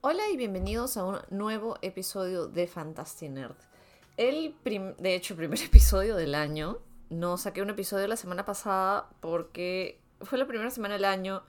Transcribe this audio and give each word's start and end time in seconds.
Hola 0.00 0.28
y 0.32 0.36
bienvenidos 0.36 0.96
a 0.96 1.04
un 1.04 1.18
nuevo 1.28 1.76
episodio 1.82 2.46
de 2.46 2.68
Fantasy 2.68 3.28
Nerd. 3.28 3.56
El 4.16 4.54
de 4.62 5.14
hecho, 5.16 5.34
primer 5.34 5.60
episodio 5.64 6.14
del 6.14 6.36
año. 6.36 6.78
No 7.10 7.36
saqué 7.36 7.62
un 7.62 7.70
episodio 7.70 8.06
la 8.06 8.14
semana 8.14 8.44
pasada 8.44 9.10
porque 9.18 10.00
fue 10.20 10.38
la 10.38 10.46
primera 10.46 10.70
semana 10.70 10.94
del 10.94 11.04
año 11.04 11.42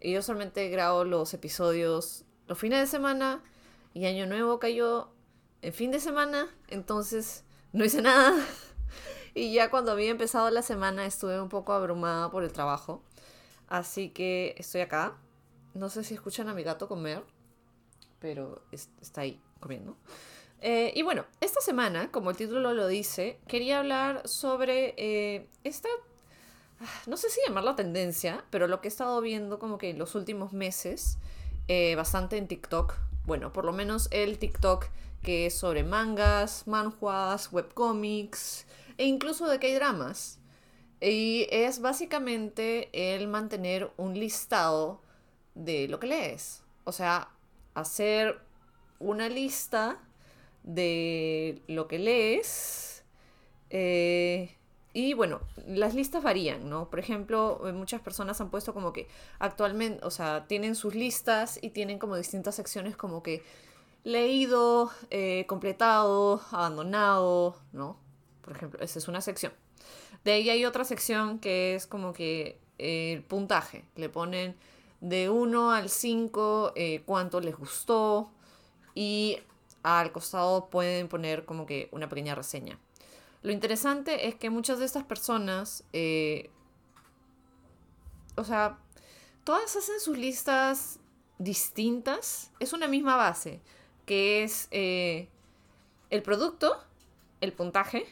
y 0.00 0.12
yo 0.12 0.22
solamente 0.22 0.68
grabo 0.68 1.02
los 1.02 1.34
episodios 1.34 2.24
los 2.46 2.56
fines 2.56 2.78
de 2.78 2.86
semana 2.86 3.42
y 3.92 4.06
Año 4.06 4.26
Nuevo 4.26 4.60
cayó 4.60 5.10
en 5.62 5.72
fin 5.72 5.90
de 5.90 5.98
semana, 5.98 6.48
entonces 6.68 7.42
no 7.72 7.84
hice 7.84 8.02
nada. 8.02 8.34
Y 9.34 9.52
ya 9.52 9.68
cuando 9.68 9.90
había 9.92 10.10
empezado 10.10 10.48
la 10.50 10.62
semana 10.62 11.04
estuve 11.04 11.38
un 11.40 11.50
poco 11.50 11.72
abrumada 11.72 12.30
por 12.30 12.44
el 12.44 12.52
trabajo. 12.52 13.02
Así 13.66 14.10
que 14.10 14.54
estoy 14.56 14.80
acá. 14.80 15.18
No 15.74 15.90
sé 15.90 16.04
si 16.04 16.14
escuchan 16.14 16.48
a 16.48 16.54
mi 16.54 16.62
gato 16.62 16.88
comer 16.88 17.22
pero 18.26 18.60
está 19.00 19.20
ahí 19.20 19.40
comiendo. 19.60 19.96
Eh, 20.60 20.92
y 20.96 21.02
bueno, 21.02 21.26
esta 21.40 21.60
semana, 21.60 22.10
como 22.10 22.30
el 22.30 22.36
título 22.36 22.74
lo 22.74 22.88
dice, 22.88 23.38
quería 23.46 23.78
hablar 23.78 24.26
sobre 24.26 24.94
eh, 24.96 25.46
esta, 25.62 25.88
ah, 26.80 27.02
no 27.06 27.16
sé 27.16 27.30
si 27.30 27.38
llamarla 27.46 27.76
tendencia, 27.76 28.44
pero 28.50 28.66
lo 28.66 28.80
que 28.80 28.88
he 28.88 28.90
estado 28.90 29.20
viendo 29.20 29.60
como 29.60 29.78
que 29.78 29.90
en 29.90 29.98
los 30.00 30.16
últimos 30.16 30.52
meses, 30.52 31.18
eh, 31.68 31.94
bastante 31.94 32.36
en 32.36 32.48
TikTok. 32.48 32.94
Bueno, 33.26 33.52
por 33.52 33.64
lo 33.64 33.72
menos 33.72 34.08
el 34.10 34.38
TikTok 34.38 34.86
que 35.22 35.46
es 35.46 35.54
sobre 35.54 35.84
mangas, 35.84 36.66
manhwas, 36.66 37.52
webcomics 37.52 38.66
e 38.98 39.04
incluso 39.04 39.46
de 39.46 39.60
K-dramas. 39.60 40.40
Y 41.00 41.46
es 41.52 41.80
básicamente 41.80 42.90
el 42.92 43.28
mantener 43.28 43.92
un 43.96 44.18
listado 44.18 45.00
de 45.54 45.86
lo 45.86 46.00
que 46.00 46.08
lees. 46.08 46.64
O 46.82 46.90
sea, 46.90 47.28
hacer 47.76 48.40
una 48.98 49.28
lista 49.28 49.98
de 50.62 51.62
lo 51.68 51.86
que 51.88 51.98
lees. 51.98 53.04
Eh, 53.70 54.50
y 54.92 55.12
bueno, 55.12 55.40
las 55.66 55.94
listas 55.94 56.22
varían, 56.22 56.70
¿no? 56.70 56.88
Por 56.88 56.98
ejemplo, 56.98 57.68
eh, 57.68 57.72
muchas 57.72 58.00
personas 58.00 58.40
han 58.40 58.50
puesto 58.50 58.72
como 58.72 58.92
que 58.92 59.08
actualmente, 59.38 60.04
o 60.04 60.10
sea, 60.10 60.46
tienen 60.46 60.74
sus 60.74 60.94
listas 60.94 61.58
y 61.60 61.70
tienen 61.70 61.98
como 61.98 62.16
distintas 62.16 62.54
secciones 62.54 62.96
como 62.96 63.22
que 63.22 63.42
leído, 64.04 64.90
eh, 65.10 65.44
completado, 65.46 66.40
abandonado, 66.50 67.56
¿no? 67.72 67.98
Por 68.40 68.56
ejemplo, 68.56 68.80
esa 68.80 68.98
es 68.98 69.06
una 69.06 69.20
sección. 69.20 69.52
De 70.24 70.32
ahí 70.32 70.48
hay 70.48 70.64
otra 70.64 70.84
sección 70.84 71.40
que 71.40 71.74
es 71.74 71.86
como 71.86 72.12
que 72.12 72.58
el 72.78 73.22
puntaje. 73.22 73.84
Le 73.96 74.08
ponen 74.08 74.56
de 75.08 75.30
1 75.30 75.70
al 75.70 75.88
5 75.88 76.72
eh, 76.74 77.02
cuánto 77.06 77.40
les 77.40 77.56
gustó 77.56 78.32
y 78.92 79.38
al 79.84 80.10
costado 80.10 80.68
pueden 80.68 81.06
poner 81.06 81.44
como 81.44 81.64
que 81.64 81.88
una 81.92 82.08
pequeña 82.08 82.34
reseña. 82.34 82.78
Lo 83.42 83.52
interesante 83.52 84.26
es 84.26 84.34
que 84.34 84.50
muchas 84.50 84.80
de 84.80 84.84
estas 84.84 85.04
personas, 85.04 85.84
eh, 85.92 86.50
o 88.34 88.42
sea, 88.42 88.80
todas 89.44 89.76
hacen 89.76 90.00
sus 90.00 90.18
listas 90.18 90.98
distintas. 91.38 92.50
Es 92.58 92.72
una 92.72 92.88
misma 92.88 93.14
base, 93.14 93.60
que 94.06 94.42
es 94.42 94.66
eh, 94.72 95.28
el 96.10 96.22
producto, 96.22 96.82
el 97.40 97.52
puntaje, 97.52 98.06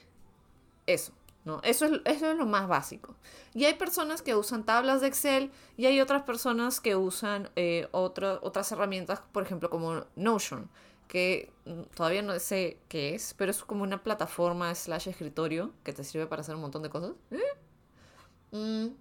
eso. 0.86 1.12
¿No? 1.44 1.60
Eso 1.62 1.86
es, 2.04 2.22
lo 2.22 2.46
más 2.46 2.68
básico. 2.68 3.14
Y 3.52 3.64
hay 3.64 3.74
personas 3.74 4.22
que 4.22 4.34
usan 4.34 4.64
tablas 4.64 5.00
de 5.00 5.08
Excel 5.08 5.50
y 5.76 5.86
hay 5.86 6.00
otras 6.00 6.22
personas 6.22 6.80
que 6.80 6.96
usan 6.96 7.50
eh, 7.56 7.88
otras 7.92 8.72
herramientas, 8.72 9.20
por 9.32 9.42
ejemplo, 9.42 9.70
como 9.70 10.04
Notion, 10.16 10.70
que 11.08 11.52
mm, 11.66 11.82
todavía 11.94 12.22
no 12.22 12.38
sé 12.38 12.78
qué 12.88 13.14
es, 13.14 13.34
pero 13.34 13.50
es 13.50 13.62
como 13.62 13.82
una 13.82 14.02
plataforma 14.02 14.74
slash 14.74 15.08
escritorio 15.08 15.72
que 15.84 15.92
te 15.92 16.04
sirve 16.04 16.26
para 16.26 16.40
hacer 16.40 16.54
un 16.54 16.62
montón 16.62 16.82
de 16.82 16.90
cosas. 16.90 17.12
¿Eh? 17.30 18.56
Mm. 18.56 18.94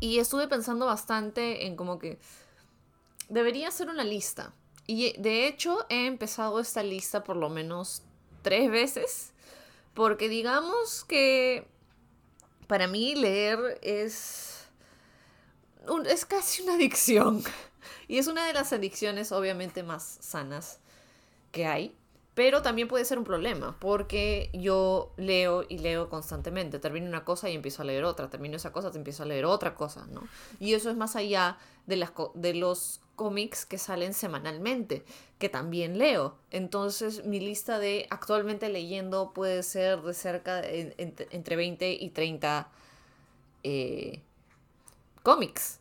Y 0.00 0.18
estuve 0.18 0.48
pensando 0.48 0.86
bastante 0.86 1.66
en 1.66 1.76
como 1.76 1.98
que 1.98 2.18
debería 3.28 3.70
ser 3.70 3.88
una 3.88 4.04
lista. 4.04 4.54
Y 4.86 5.20
de 5.20 5.48
hecho 5.48 5.84
he 5.88 6.06
empezado 6.06 6.60
esta 6.60 6.82
lista 6.82 7.24
por 7.24 7.36
lo 7.36 7.48
menos 7.48 8.02
tres 8.42 8.70
veces 8.70 9.32
porque 9.96 10.28
digamos 10.28 11.06
que 11.06 11.66
para 12.66 12.86
mí 12.86 13.14
leer 13.14 13.80
es, 13.82 14.68
es 16.06 16.26
casi 16.26 16.62
una 16.62 16.74
adicción. 16.76 17.42
Y 18.06 18.18
es 18.18 18.28
una 18.28 18.46
de 18.46 18.52
las 18.52 18.72
adicciones 18.72 19.32
obviamente 19.32 19.82
más 19.82 20.18
sanas 20.20 20.78
que 21.50 21.66
hay. 21.66 21.96
Pero 22.36 22.60
también 22.60 22.86
puede 22.86 23.06
ser 23.06 23.16
un 23.18 23.24
problema, 23.24 23.78
porque 23.80 24.50
yo 24.52 25.10
leo 25.16 25.64
y 25.70 25.78
leo 25.78 26.10
constantemente. 26.10 26.78
Termino 26.78 27.06
una 27.06 27.24
cosa 27.24 27.48
y 27.48 27.54
empiezo 27.54 27.80
a 27.80 27.86
leer 27.86 28.04
otra. 28.04 28.28
Termino 28.28 28.56
esa 28.56 28.74
cosa 28.74 28.90
y 28.92 28.96
empiezo 28.98 29.22
a 29.22 29.26
leer 29.26 29.46
otra 29.46 29.74
cosa, 29.74 30.06
¿no? 30.10 30.28
Y 30.60 30.74
eso 30.74 30.90
es 30.90 30.98
más 30.98 31.16
allá 31.16 31.56
de, 31.86 31.96
las, 31.96 32.12
de 32.34 32.52
los 32.52 33.00
cómics 33.14 33.64
que 33.64 33.78
salen 33.78 34.12
semanalmente, 34.12 35.02
que 35.38 35.48
también 35.48 35.96
leo. 35.96 36.36
Entonces 36.50 37.24
mi 37.24 37.40
lista 37.40 37.78
de 37.78 38.06
actualmente 38.10 38.68
leyendo 38.68 39.32
puede 39.32 39.62
ser 39.62 40.02
de 40.02 40.12
cerca 40.12 40.60
entre 40.62 41.56
20 41.56 41.90
y 41.90 42.10
30 42.10 42.68
eh, 43.62 44.20
cómics. 45.22 45.80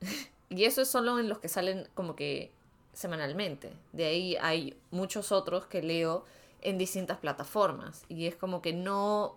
y 0.48 0.64
eso 0.64 0.80
es 0.80 0.88
solo 0.88 1.18
en 1.18 1.28
los 1.28 1.38
que 1.38 1.50
salen 1.50 1.86
como 1.92 2.16
que 2.16 2.50
semanalmente. 2.92 3.72
De 3.92 4.04
ahí 4.04 4.36
hay 4.40 4.76
muchos 4.90 5.32
otros 5.32 5.66
que 5.66 5.82
leo 5.82 6.24
en 6.60 6.78
distintas 6.78 7.18
plataformas. 7.18 8.04
Y 8.08 8.26
es 8.26 8.36
como 8.36 8.62
que 8.62 8.72
no... 8.72 9.36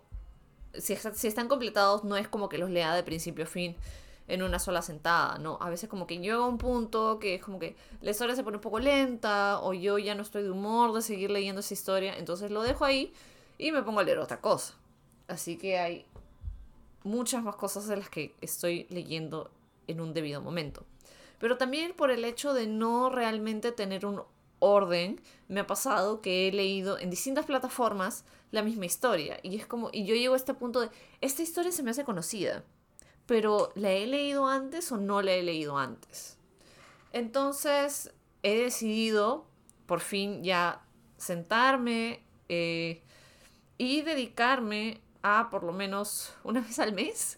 Si, 0.74 0.94
están 0.94 1.48
completados, 1.48 2.04
no 2.04 2.18
es 2.18 2.28
como 2.28 2.50
que 2.50 2.58
los 2.58 2.70
lea 2.70 2.94
de 2.94 3.04
principio 3.04 3.46
a 3.46 3.48
fin 3.48 3.76
en 4.28 4.42
una 4.42 4.60
sola 4.60 4.82
sentada, 4.82 5.38
¿no? 5.38 5.58
A 5.62 5.70
veces 5.70 5.88
como 5.88 6.08
que 6.08 6.18
llega 6.18 6.36
a 6.36 6.46
un 6.46 6.58
punto 6.58 7.20
que 7.20 7.36
es 7.36 7.44
como 7.44 7.60
que 7.60 7.76
la 8.02 8.12
historia 8.12 8.36
se 8.36 8.44
pone 8.44 8.58
un 8.58 8.62
poco 8.62 8.80
lenta 8.80 9.60
o 9.62 9.74
yo 9.74 9.98
ya 10.00 10.16
no 10.16 10.24
estoy 10.24 10.44
de 10.44 10.52
humor 10.52 10.94
de 10.94 11.02
seguir 11.02 11.30
leyendo 11.30 11.62
esa 11.62 11.74
historia, 11.74 12.18
entonces 12.18 12.50
lo 12.52 12.64
dejo 12.64 12.84
ahí 12.84 13.14
y 13.58 13.72
me 13.72 13.84
pongo 13.84 14.00
a 14.00 14.04
leer 14.04 14.18
otra 14.18 14.42
cosa. 14.42 14.74
Así 15.28 15.58
que 15.58 15.78
hay 15.78 16.06
muchas 17.04 17.44
más 17.44 17.56
cosas 17.56 17.88
de 17.88 17.98
las 17.98 18.10
que 18.10 18.36
estoy 18.42 18.88
leyendo 18.90 19.52
en 19.88 20.02
un 20.02 20.14
debido 20.14 20.42
momento 20.42 20.84
pero 21.46 21.60
también 21.60 21.94
por 21.94 22.10
el 22.10 22.26
hecho 22.26 22.56
de 22.56 22.66
no 22.66 23.12
realmente 23.12 23.72
tener 23.72 24.08
un 24.08 24.24
orden, 24.58 25.22
me 25.48 25.60
ha 25.60 25.68
pasado 25.68 26.20
que 26.20 26.48
he 26.48 26.52
leído 26.52 26.98
en 26.98 27.12
distintas 27.12 27.46
plataformas 27.46 28.26
la 28.50 28.64
misma 28.64 28.88
historia 28.88 29.38
y 29.44 29.56
es 29.56 29.68
como 29.68 29.92
y 29.94 30.08
yo 30.08 30.16
llego 30.16 30.34
a 30.34 30.38
este 30.38 30.56
punto 30.56 30.82
de 30.82 30.90
esta 31.22 31.44
historia 31.44 31.72
se 31.72 31.84
me 31.84 31.92
hace 31.92 32.04
conocida, 32.04 32.64
pero 33.28 33.72
¿la 33.76 33.92
he 33.92 34.08
leído 34.08 34.48
antes 34.48 34.92
o 34.92 34.98
no 34.98 35.22
la 35.22 35.34
he 35.34 35.44
leído 35.44 35.78
antes? 35.78 36.40
Entonces 37.14 38.12
he 38.42 38.58
decidido 38.58 39.46
por 39.86 40.00
fin 40.00 40.44
ya 40.44 40.82
sentarme 41.18 42.24
eh, 42.50 43.04
y 43.78 44.02
dedicarme 44.02 45.00
a 45.22 45.52
por 45.52 45.62
lo 45.62 45.74
menos 45.74 46.34
una 46.44 46.62
vez 46.68 46.80
al 46.80 46.94
mes 46.94 47.38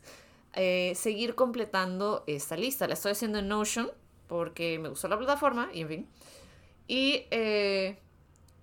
eh, 0.60 0.94
seguir 0.96 1.36
completando 1.36 2.24
esta 2.26 2.58
lista. 2.58 2.88
La 2.88 2.96
estoy 2.96 3.12
haciendo 3.12 3.38
en 3.38 3.48
Notion 3.48 3.92
porque 4.28 4.80
me 4.80 4.90
gustó 4.90 5.08
la 5.08 5.18
plataforma 5.18 5.70
y 5.72 5.82
en 5.82 5.88
fin. 5.88 6.10
Y 6.88 7.28
eh, 7.30 8.00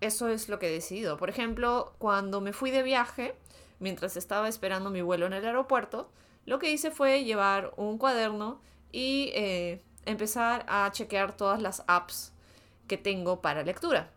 eso 0.00 0.26
es 0.26 0.48
lo 0.48 0.58
que 0.58 0.66
he 0.66 0.72
decidido. 0.72 1.16
Por 1.16 1.30
ejemplo, 1.30 1.94
cuando 1.98 2.40
me 2.40 2.52
fui 2.52 2.72
de 2.72 2.82
viaje, 2.82 3.36
mientras 3.78 4.16
estaba 4.16 4.48
esperando 4.48 4.90
mi 4.90 5.02
vuelo 5.02 5.26
en 5.26 5.34
el 5.34 5.46
aeropuerto, 5.46 6.10
lo 6.46 6.58
que 6.58 6.72
hice 6.72 6.90
fue 6.90 7.22
llevar 7.22 7.72
un 7.76 7.96
cuaderno 7.96 8.60
y 8.90 9.30
eh, 9.34 9.80
empezar 10.04 10.66
a 10.68 10.90
chequear 10.90 11.36
todas 11.36 11.62
las 11.62 11.84
apps 11.86 12.32
que 12.88 12.98
tengo 12.98 13.40
para 13.40 13.62
lectura. 13.62 14.10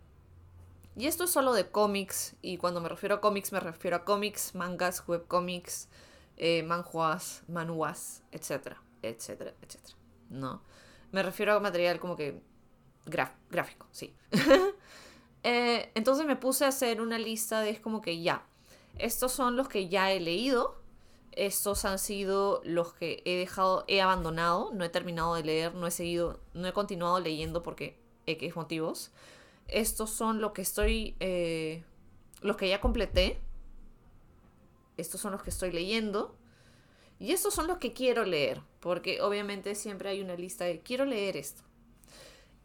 Y 0.95 1.05
esto 1.05 1.25
es 1.25 1.29
solo 1.29 1.53
de 1.53 1.69
cómics, 1.69 2.35
y 2.41 2.57
cuando 2.57 2.81
me 2.81 2.89
refiero 2.89 3.15
a 3.15 3.21
cómics 3.21 3.51
me 3.51 3.59
refiero 3.59 3.97
a 3.97 4.03
cómics, 4.03 4.55
mangas, 4.55 5.07
webcomics, 5.07 5.89
eh, 6.37 6.63
manjuas, 6.63 7.43
manuas, 7.47 8.23
etcétera, 8.31 8.81
etcétera, 9.01 9.53
etcétera. 9.61 9.95
No. 10.29 10.61
Me 11.11 11.23
refiero 11.23 11.53
a 11.53 11.59
material 11.59 11.99
como 11.99 12.15
que 12.15 12.41
gráfico, 13.05 13.87
sí. 13.91 14.15
Eh, 15.43 15.91
entonces 15.95 16.25
me 16.25 16.35
puse 16.35 16.65
a 16.65 16.69
hacer 16.69 16.99
una 16.99 17.17
lista 17.17 17.61
de 17.61 17.69
es 17.69 17.79
como 17.79 18.01
que 18.01 18.21
ya, 18.21 18.45
estos 18.97 19.31
son 19.31 19.55
los 19.55 19.69
que 19.69 19.87
ya 19.87 20.11
he 20.11 20.19
leído, 20.19 20.81
estos 21.31 21.85
han 21.85 21.99
sido 21.99 22.61
los 22.65 22.93
que 22.93 23.21
he 23.23 23.37
dejado, 23.37 23.85
he 23.87 24.01
abandonado, 24.01 24.71
no 24.73 24.83
he 24.83 24.89
terminado 24.89 25.35
de 25.35 25.43
leer, 25.43 25.75
no 25.75 25.85
he 25.87 25.91
seguido, 25.91 26.41
no 26.53 26.67
he 26.67 26.73
continuado 26.73 27.19
leyendo 27.19 27.61
porque 27.63 27.99
X 28.25 28.55
motivos. 28.55 29.11
Estos 29.67 30.09
son 30.09 30.41
los 30.41 30.51
que 30.53 30.63
estoy, 30.63 31.15
eh, 31.19 31.83
los 32.41 32.57
que 32.57 32.67
ya 32.67 32.81
completé, 32.81 33.39
estos 34.97 35.21
son 35.21 35.31
los 35.31 35.43
que 35.43 35.49
estoy 35.49 35.71
leyendo 35.71 36.35
y 37.19 37.31
estos 37.31 37.53
son 37.53 37.67
los 37.67 37.77
que 37.77 37.93
quiero 37.93 38.25
leer, 38.25 38.61
porque 38.79 39.21
obviamente 39.21 39.75
siempre 39.75 40.09
hay 40.09 40.21
una 40.21 40.35
lista 40.35 40.65
de 40.65 40.79
quiero 40.79 41.05
leer 41.05 41.37
esto. 41.37 41.63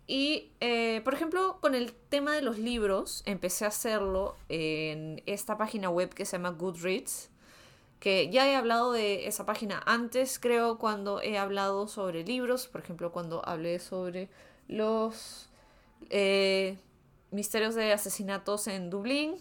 Y, 0.06 0.50
eh, 0.60 1.00
por 1.04 1.14
ejemplo, 1.14 1.58
con 1.60 1.74
el 1.74 1.92
tema 1.92 2.34
de 2.34 2.42
los 2.42 2.58
libros, 2.58 3.22
empecé 3.24 3.64
a 3.64 3.68
hacerlo 3.68 4.36
en 4.48 5.22
esta 5.26 5.56
página 5.56 5.88
web 5.88 6.12
que 6.12 6.24
se 6.24 6.32
llama 6.32 6.50
Goodreads, 6.50 7.30
que 8.00 8.28
ya 8.30 8.50
he 8.50 8.56
hablado 8.56 8.92
de 8.92 9.28
esa 9.28 9.46
página 9.46 9.80
antes, 9.86 10.38
creo, 10.38 10.76
cuando 10.76 11.22
he 11.22 11.38
hablado 11.38 11.86
sobre 11.86 12.24
libros, 12.24 12.66
por 12.66 12.80
ejemplo, 12.80 13.12
cuando 13.12 13.46
hablé 13.48 13.78
sobre 13.78 14.28
los 14.66 15.48
eh, 16.10 16.76
misterios 17.30 17.74
de 17.76 17.92
asesinatos 17.92 18.66
en 18.66 18.90
Dublín, 18.90 19.36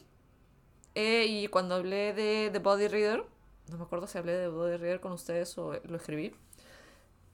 eh, 0.95 1.25
y 1.27 1.47
cuando 1.47 1.75
hablé 1.75 2.13
de 2.13 2.49
The 2.51 2.59
Body 2.59 2.87
Reader, 2.87 3.23
no 3.69 3.77
me 3.77 3.83
acuerdo 3.83 4.07
si 4.07 4.17
hablé 4.17 4.33
de 4.33 4.43
The 4.43 4.47
Body 4.49 4.77
Reader 4.77 4.99
con 4.99 5.13
ustedes 5.13 5.57
o 5.57 5.73
lo 5.83 5.95
escribí, 5.95 6.35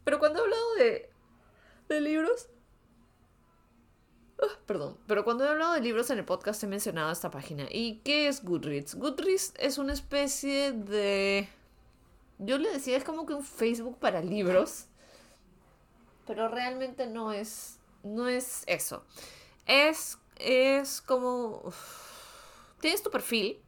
pero 0.03 0.19
cuando 0.19 0.39
he 0.39 0.43
hablado 0.43 0.75
de, 0.75 1.09
de 1.89 2.01
libros, 2.01 2.47
ah, 4.41 4.57
perdón, 4.65 4.97
pero 5.07 5.23
cuando 5.23 5.45
he 5.45 5.49
hablado 5.49 5.73
de 5.73 5.81
libros 5.81 6.09
en 6.09 6.19
el 6.19 6.25
podcast 6.25 6.63
he 6.63 6.67
mencionado 6.67 7.11
esta 7.11 7.31
página. 7.31 7.67
¿Y 7.69 8.01
qué 8.05 8.27
es 8.27 8.43
Goodreads? 8.43 8.95
Goodreads 8.95 9.53
es 9.57 9.77
una 9.77 9.93
especie 9.93 10.71
de... 10.71 11.49
Yo 12.39 12.59
le 12.59 12.71
decía, 12.71 12.95
es 12.95 13.03
como 13.03 13.25
que 13.25 13.33
un 13.33 13.43
Facebook 13.43 13.97
para 13.97 14.21
libros, 14.21 14.85
pero 16.27 16.49
realmente 16.49 17.07
no 17.07 17.33
es, 17.33 17.79
no 18.03 18.27
es 18.27 18.63
eso. 18.67 19.03
Es, 19.65 20.19
es 20.35 21.01
como 21.01 21.73
tienes 22.87 23.03
tu 23.03 23.11
perfil 23.11 23.59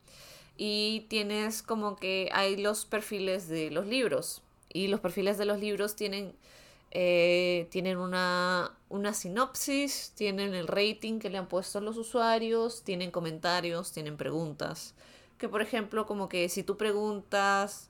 y 0.56 1.06
tienes 1.10 1.62
como 1.62 1.98
que 1.98 2.30
hay 2.32 2.56
los 2.56 2.86
perfiles 2.86 3.50
de 3.50 3.70
los 3.70 3.86
libros. 3.86 4.42
Y 4.70 4.88
los 4.88 5.02
perfiles 5.02 5.38
de 5.38 5.44
los 5.44 5.60
libros 5.60 5.98
tienen, 5.98 6.34
eh, 6.92 7.68
tienen 7.70 7.98
una, 7.98 8.78
una 8.88 9.14
sinopsis, 9.14 10.14
tienen 10.16 10.56
el 10.56 10.70
rating 10.70 11.20
que 11.20 11.30
le 11.30 11.38
han 11.38 11.50
puesto 11.50 11.82
los 11.82 11.98
usuarios, 11.98 12.84
tienen 12.84 13.12
comentarios, 13.12 13.92
tienen 13.92 14.16
preguntas. 14.16 14.96
Que 15.38 15.50
por 15.50 15.62
ejemplo, 15.62 16.06
como 16.06 16.30
que 16.30 16.48
si 16.48 16.64
tú 16.64 16.78
preguntas, 16.78 17.90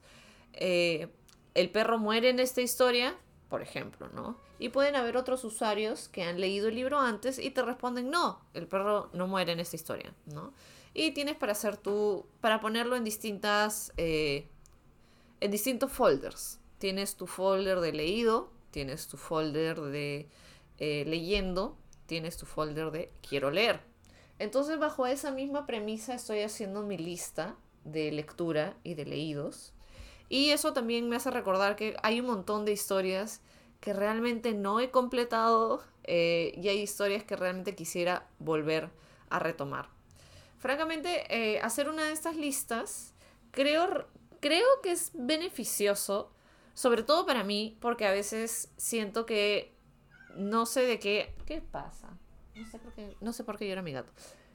eh, 0.54 1.10
¿el 1.54 1.70
perro 1.70 2.00
muere 2.00 2.30
en 2.30 2.40
esta 2.40 2.62
historia? 2.62 3.16
Por 3.50 3.62
ejemplo, 3.62 4.10
¿no? 4.16 4.36
Y 4.58 4.70
pueden 4.70 4.96
haber 4.96 5.16
otros 5.16 5.44
usuarios 5.44 6.08
que 6.08 6.24
han 6.24 6.42
leído 6.42 6.70
el 6.70 6.76
libro 6.76 7.00
antes 7.00 7.38
y 7.38 7.52
te 7.52 7.62
responden, 7.62 8.10
no, 8.10 8.42
el 8.56 8.66
perro 8.66 9.12
no 9.14 9.28
muere 9.28 9.52
en 9.52 9.60
esta 9.60 9.76
historia, 9.76 10.12
¿no? 10.26 10.54
Y 10.94 11.12
tienes 11.12 11.36
para 11.36 11.54
hacer 11.54 11.78
tu, 11.78 12.26
para 12.42 12.60
ponerlo 12.60 12.96
en 12.96 13.04
distintas, 13.04 13.94
eh, 13.98 14.48
en 15.40 15.52
distintos 15.52 15.92
folders. 15.92 16.60
Tienes 16.78 17.16
tu 17.16 17.28
folder 17.28 17.80
de 17.80 17.94
leído, 17.94 18.52
tienes 18.72 19.08
tu 19.08 19.18
folder 19.18 19.80
de 19.80 20.30
eh, 20.78 21.04
leyendo, 21.06 21.78
tienes 22.06 22.38
tu 22.38 22.46
folder 22.46 22.92
de 22.92 23.12
quiero 23.28 23.52
leer. 23.52 23.82
Entonces 24.40 24.80
bajo 24.80 25.06
esa 25.06 25.32
misma 25.32 25.66
premisa 25.66 26.16
estoy 26.16 26.42
haciendo 26.42 26.84
mi 26.84 26.98
lista 26.98 27.58
de 27.84 28.12
lectura 28.12 28.78
y 28.84 28.94
de 28.94 29.06
leídos. 29.06 29.74
Y 30.30 30.52
eso 30.52 30.74
también 30.74 31.10
me 31.10 31.16
hace 31.16 31.32
recordar 31.32 31.76
que 31.76 31.96
hay 32.04 32.20
un 32.20 32.28
montón 32.28 32.64
de 32.64 32.72
historias 32.72 33.42
que 33.80 33.94
realmente 33.94 34.54
no 34.54 34.80
he 34.80 34.92
completado 34.92 35.82
eh, 36.04 36.54
y 36.56 36.68
hay 36.68 36.80
historias 36.80 37.24
que 37.24 37.36
realmente 37.36 37.76
quisiera 37.76 38.28
volver 38.40 38.90
a 39.30 39.40
retomar. 39.40 39.99
Francamente, 40.60 41.26
eh, 41.30 41.60
hacer 41.62 41.90
una 41.90 42.04
de 42.04 42.12
estas 42.12 42.36
listas 42.36 43.16
creo, 43.52 44.08
creo 44.40 44.68
que 44.84 44.92
es 44.92 45.12
beneficioso, 45.14 46.32
sobre 46.74 47.04
todo 47.04 47.26
para 47.26 47.44
mí, 47.44 47.78
porque 47.82 48.06
a 48.06 48.12
veces 48.12 48.72
siento 48.78 49.26
que 49.26 49.74
no 50.36 50.66
sé 50.66 50.82
de 50.82 51.00
qué... 51.00 51.34
¿Qué 51.46 51.62
pasa? 51.62 52.18
No 52.56 52.68
sé 52.68 52.78
por 52.78 52.94
qué, 52.94 53.16
no 53.22 53.34
sé 53.34 53.44
por 53.44 53.58
qué 53.58 53.68
llora 53.68 53.82
mi 53.82 53.94
gato. 53.94 54.12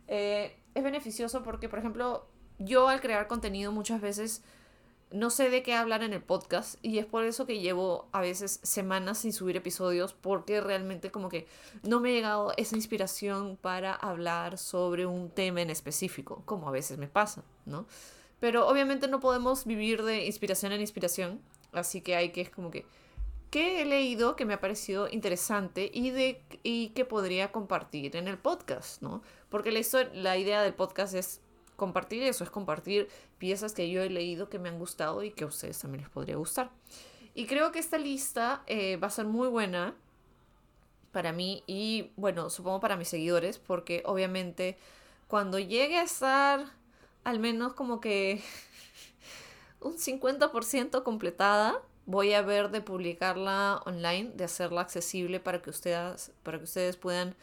Eh, 0.06 0.60
es 0.74 0.84
beneficioso 0.84 1.42
porque, 1.42 1.68
por 1.68 1.78
ejemplo, 1.78 2.28
yo 2.58 2.88
al 2.88 3.00
crear 3.00 3.26
contenido 3.26 3.72
muchas 3.72 4.00
veces 4.00 4.44
no 5.10 5.30
sé 5.30 5.50
de 5.50 5.62
qué 5.62 5.74
hablar 5.74 6.02
en 6.02 6.12
el 6.12 6.22
podcast 6.22 6.76
y 6.82 6.98
es 6.98 7.06
por 7.06 7.24
eso 7.24 7.46
que 7.46 7.60
llevo 7.60 8.08
a 8.12 8.20
veces 8.20 8.60
semanas 8.62 9.18
sin 9.18 9.32
subir 9.32 9.56
episodios 9.56 10.12
porque 10.14 10.60
realmente 10.60 11.10
como 11.10 11.28
que 11.28 11.46
no 11.82 12.00
me 12.00 12.10
ha 12.10 12.12
llegado 12.12 12.52
esa 12.56 12.76
inspiración 12.76 13.56
para 13.60 13.94
hablar 13.94 14.58
sobre 14.58 15.06
un 15.06 15.30
tema 15.30 15.62
en 15.62 15.70
específico, 15.70 16.42
como 16.44 16.68
a 16.68 16.72
veces 16.72 16.98
me 16.98 17.08
pasa, 17.08 17.44
¿no? 17.64 17.86
Pero 18.40 18.66
obviamente 18.68 19.08
no 19.08 19.20
podemos 19.20 19.64
vivir 19.64 20.02
de 20.02 20.26
inspiración 20.26 20.72
en 20.72 20.80
inspiración, 20.80 21.40
así 21.72 22.00
que 22.00 22.16
hay 22.16 22.30
que 22.30 22.40
es 22.40 22.50
como 22.50 22.70
que 22.70 22.84
¿qué 23.54 23.82
he 23.82 23.84
leído 23.84 24.34
que 24.34 24.44
me 24.44 24.54
ha 24.54 24.60
parecido 24.60 25.08
interesante 25.08 25.88
y 25.94 26.10
de 26.10 26.42
y 26.64 26.88
que 26.88 27.04
podría 27.04 27.52
compartir 27.52 28.16
en 28.16 28.26
el 28.26 28.36
podcast, 28.36 29.00
¿no? 29.00 29.22
Porque 29.48 29.70
la, 29.70 29.80
la 30.12 30.36
idea 30.36 30.60
del 30.60 30.74
podcast 30.74 31.14
es 31.14 31.40
compartir 31.76 32.22
eso, 32.22 32.44
es 32.44 32.50
compartir 32.50 33.08
piezas 33.38 33.72
que 33.72 33.90
yo 33.90 34.02
he 34.02 34.10
leído 34.10 34.48
que 34.48 34.58
me 34.58 34.68
han 34.68 34.78
gustado 34.78 35.22
y 35.22 35.30
que 35.30 35.44
a 35.44 35.46
ustedes 35.48 35.78
también 35.78 36.02
les 36.02 36.10
podría 36.10 36.36
gustar. 36.36 36.70
Y 37.34 37.46
creo 37.46 37.72
que 37.72 37.78
esta 37.78 37.98
lista 37.98 38.62
eh, 38.66 38.96
va 38.96 39.08
a 39.08 39.10
ser 39.10 39.26
muy 39.26 39.48
buena 39.48 39.94
para 41.12 41.32
mí 41.32 41.62
y 41.66 42.10
bueno, 42.16 42.50
supongo 42.50 42.80
para 42.80 42.96
mis 42.96 43.08
seguidores, 43.08 43.58
porque 43.58 44.02
obviamente 44.06 44.76
cuando 45.28 45.58
llegue 45.58 45.98
a 45.98 46.02
estar 46.02 46.64
al 47.24 47.38
menos 47.38 47.72
como 47.74 48.00
que 48.00 48.42
un 49.80 49.94
50% 49.94 51.02
completada, 51.02 51.80
voy 52.06 52.34
a 52.34 52.42
ver 52.42 52.70
de 52.70 52.80
publicarla 52.80 53.82
online, 53.86 54.30
de 54.34 54.44
hacerla 54.44 54.82
accesible 54.82 55.40
para 55.40 55.62
que 55.62 55.70
ustedes, 55.70 56.32
para 56.42 56.58
que 56.58 56.64
ustedes 56.64 56.96
puedan 56.96 57.34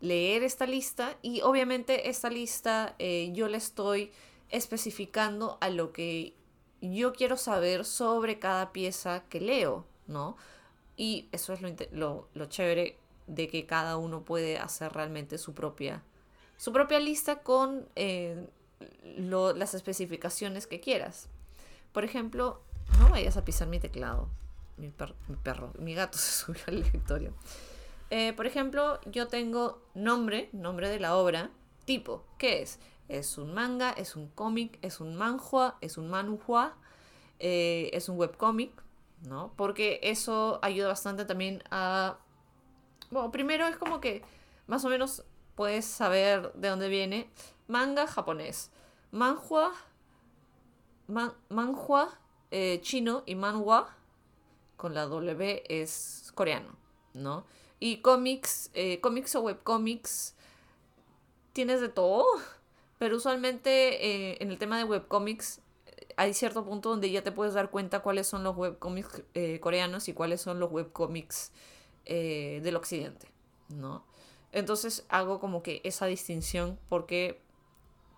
leer 0.00 0.42
esta 0.42 0.66
lista 0.66 1.16
y 1.22 1.40
obviamente 1.40 2.08
esta 2.08 2.30
lista 2.30 2.94
eh, 2.98 3.30
yo 3.32 3.48
le 3.48 3.56
estoy 3.56 4.12
especificando 4.50 5.58
a 5.60 5.70
lo 5.70 5.92
que 5.92 6.34
yo 6.80 7.12
quiero 7.12 7.36
saber 7.36 7.84
sobre 7.84 8.38
cada 8.38 8.72
pieza 8.72 9.24
que 9.28 9.40
leo, 9.40 9.86
¿no? 10.06 10.36
Y 10.96 11.28
eso 11.32 11.52
es 11.52 11.60
lo, 11.92 12.28
lo, 12.34 12.46
chévere 12.46 12.96
de 13.26 13.48
que 13.48 13.66
cada 13.66 13.96
uno 13.96 14.22
puede 14.22 14.58
hacer 14.58 14.92
realmente 14.92 15.38
su 15.38 15.54
propia, 15.54 16.02
su 16.56 16.72
propia 16.72 17.00
lista 17.00 17.42
con 17.42 17.88
eh, 17.96 18.46
las 19.16 19.74
especificaciones 19.74 20.66
que 20.66 20.80
quieras. 20.80 21.28
Por 21.92 22.04
ejemplo, 22.04 22.60
no 23.00 23.08
vayas 23.08 23.36
a 23.36 23.44
pisar 23.44 23.66
mi 23.68 23.80
teclado. 23.80 24.28
Mi, 24.76 24.92
mi 25.28 25.36
perro, 25.36 25.72
mi 25.78 25.94
gato 25.94 26.18
se 26.18 26.44
subió 26.44 26.62
al 26.66 26.82
escritorio. 26.82 27.32
Eh, 28.10 28.32
por 28.34 28.46
ejemplo, 28.46 29.00
yo 29.06 29.28
tengo 29.28 29.82
nombre, 29.94 30.48
nombre 30.52 30.88
de 30.88 31.00
la 31.00 31.16
obra, 31.16 31.50
tipo, 31.84 32.24
¿qué 32.38 32.62
es? 32.62 32.78
Es 33.08 33.38
un 33.38 33.54
manga, 33.54 33.92
es 33.92 34.16
un 34.16 34.28
cómic, 34.28 34.78
es 34.82 35.00
un 35.00 35.16
manhua, 35.16 35.76
es 35.80 35.98
un 35.98 36.08
manhua, 36.08 36.76
eh, 37.38 37.90
es 37.92 38.08
un 38.08 38.18
webcómic, 38.18 38.72
¿no? 39.22 39.52
Porque 39.56 40.00
eso 40.02 40.58
ayuda 40.62 40.88
bastante 40.88 41.24
también 41.24 41.62
a... 41.70 42.18
Bueno, 43.10 43.30
primero 43.30 43.66
es 43.66 43.76
como 43.76 44.00
que 44.00 44.22
más 44.66 44.84
o 44.84 44.88
menos 44.88 45.24
puedes 45.54 45.84
saber 45.84 46.52
de 46.54 46.68
dónde 46.68 46.88
viene. 46.88 47.28
Manga 47.68 48.06
japonés. 48.06 48.70
Manhua, 49.10 49.72
manhua 51.48 52.18
eh, 52.50 52.80
chino 52.82 53.22
y 53.26 53.34
manhua 53.34 53.94
con 54.76 54.94
la 54.94 55.06
W 55.06 55.62
es 55.68 56.32
coreano, 56.34 56.76
¿no? 57.12 57.44
Y 57.84 57.98
cómics, 57.98 58.70
eh, 58.72 58.98
cómics 59.02 59.36
o 59.36 59.42
webcomics, 59.42 60.34
tienes 61.52 61.82
de 61.82 61.90
todo, 61.90 62.24
pero 62.96 63.18
usualmente 63.18 64.30
eh, 64.30 64.38
en 64.40 64.50
el 64.50 64.56
tema 64.56 64.78
de 64.78 64.84
webcomics 64.84 65.60
eh, 65.88 66.06
hay 66.16 66.32
cierto 66.32 66.64
punto 66.64 66.88
donde 66.88 67.10
ya 67.10 67.22
te 67.22 67.30
puedes 67.30 67.52
dar 67.52 67.70
cuenta 67.70 68.00
cuáles 68.00 68.26
son 68.26 68.42
los 68.42 68.56
webcomics 68.56 69.24
coreanos 69.60 70.08
y 70.08 70.14
cuáles 70.14 70.40
son 70.40 70.60
los 70.60 70.72
webcomics 70.72 71.52
del 72.06 72.74
occidente, 72.74 73.28
¿no? 73.68 74.06
Entonces 74.50 75.04
hago 75.10 75.38
como 75.38 75.62
que 75.62 75.82
esa 75.84 76.06
distinción 76.06 76.78
porque 76.88 77.38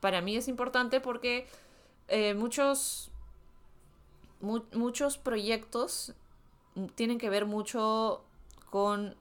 para 0.00 0.20
mí 0.20 0.36
es 0.36 0.46
importante 0.46 1.00
porque 1.00 1.48
muchos, 2.36 3.10
muchos 4.40 5.18
proyectos 5.18 6.14
tienen 6.94 7.18
que 7.18 7.30
ver 7.30 7.46
mucho 7.46 8.22
con 8.70 9.16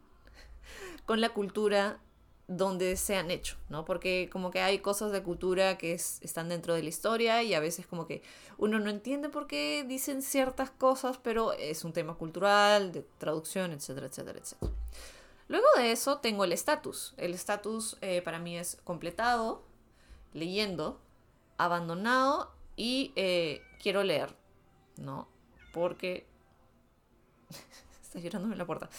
con 1.05 1.21
la 1.21 1.29
cultura 1.29 1.99
donde 2.47 2.95
se 2.95 3.15
han 3.15 3.31
hecho, 3.31 3.57
¿no? 3.69 3.85
Porque 3.85 4.29
como 4.31 4.51
que 4.51 4.61
hay 4.61 4.79
cosas 4.79 5.11
de 5.11 5.23
cultura 5.23 5.77
que 5.77 5.93
están 5.93 6.49
dentro 6.49 6.75
de 6.75 6.83
la 6.83 6.89
historia 6.89 7.41
y 7.41 7.53
a 7.55 7.59
veces 7.59 7.87
como 7.87 8.05
que 8.05 8.21
uno 8.57 8.79
no 8.79 8.89
entiende 8.89 9.29
por 9.29 9.47
qué 9.47 9.83
dicen 9.87 10.21
ciertas 10.21 10.69
cosas, 10.69 11.17
pero 11.17 11.53
es 11.53 11.83
un 11.83 11.93
tema 11.93 12.15
cultural, 12.15 12.91
de 12.91 13.01
traducción, 13.17 13.71
etcétera, 13.71 14.07
etcétera, 14.07 14.39
etcétera. 14.39 14.71
Luego 15.47 15.65
de 15.77 15.91
eso 15.91 16.19
tengo 16.19 16.43
el 16.43 16.51
estatus. 16.51 17.13
El 17.17 17.33
estatus 17.33 17.97
eh, 18.01 18.21
para 18.21 18.39
mí 18.39 18.57
es 18.57 18.77
completado, 18.83 19.63
leyendo, 20.33 20.99
abandonado 21.57 22.51
y 22.75 23.11
eh, 23.15 23.61
quiero 23.81 24.03
leer, 24.03 24.35
¿no? 24.97 25.27
Porque... 25.73 26.27
Está 28.03 28.19
llorándome 28.19 28.55
la 28.55 28.65
puerta. 28.65 28.89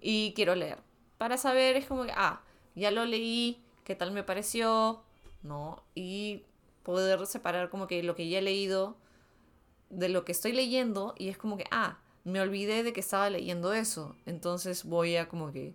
Y 0.00 0.32
quiero 0.34 0.54
leer 0.54 0.78
para 1.18 1.36
saber, 1.36 1.76
es 1.76 1.86
como 1.86 2.04
que, 2.04 2.12
ah, 2.14 2.42
ya 2.74 2.90
lo 2.90 3.04
leí, 3.04 3.62
qué 3.84 3.94
tal 3.94 4.12
me 4.12 4.22
pareció, 4.22 5.02
¿no? 5.42 5.82
Y 5.94 6.42
poder 6.82 7.26
separar 7.26 7.70
como 7.70 7.86
que 7.86 8.02
lo 8.02 8.14
que 8.14 8.28
ya 8.28 8.38
he 8.38 8.42
leído 8.42 8.96
de 9.90 10.08
lo 10.08 10.24
que 10.24 10.32
estoy 10.32 10.52
leyendo 10.52 11.14
y 11.18 11.28
es 11.28 11.38
como 11.38 11.56
que, 11.56 11.64
ah, 11.70 11.98
me 12.24 12.40
olvidé 12.40 12.82
de 12.82 12.92
que 12.92 13.00
estaba 13.00 13.30
leyendo 13.30 13.72
eso, 13.72 14.16
entonces 14.26 14.84
voy 14.84 15.16
a 15.16 15.28
como 15.28 15.52
que, 15.52 15.74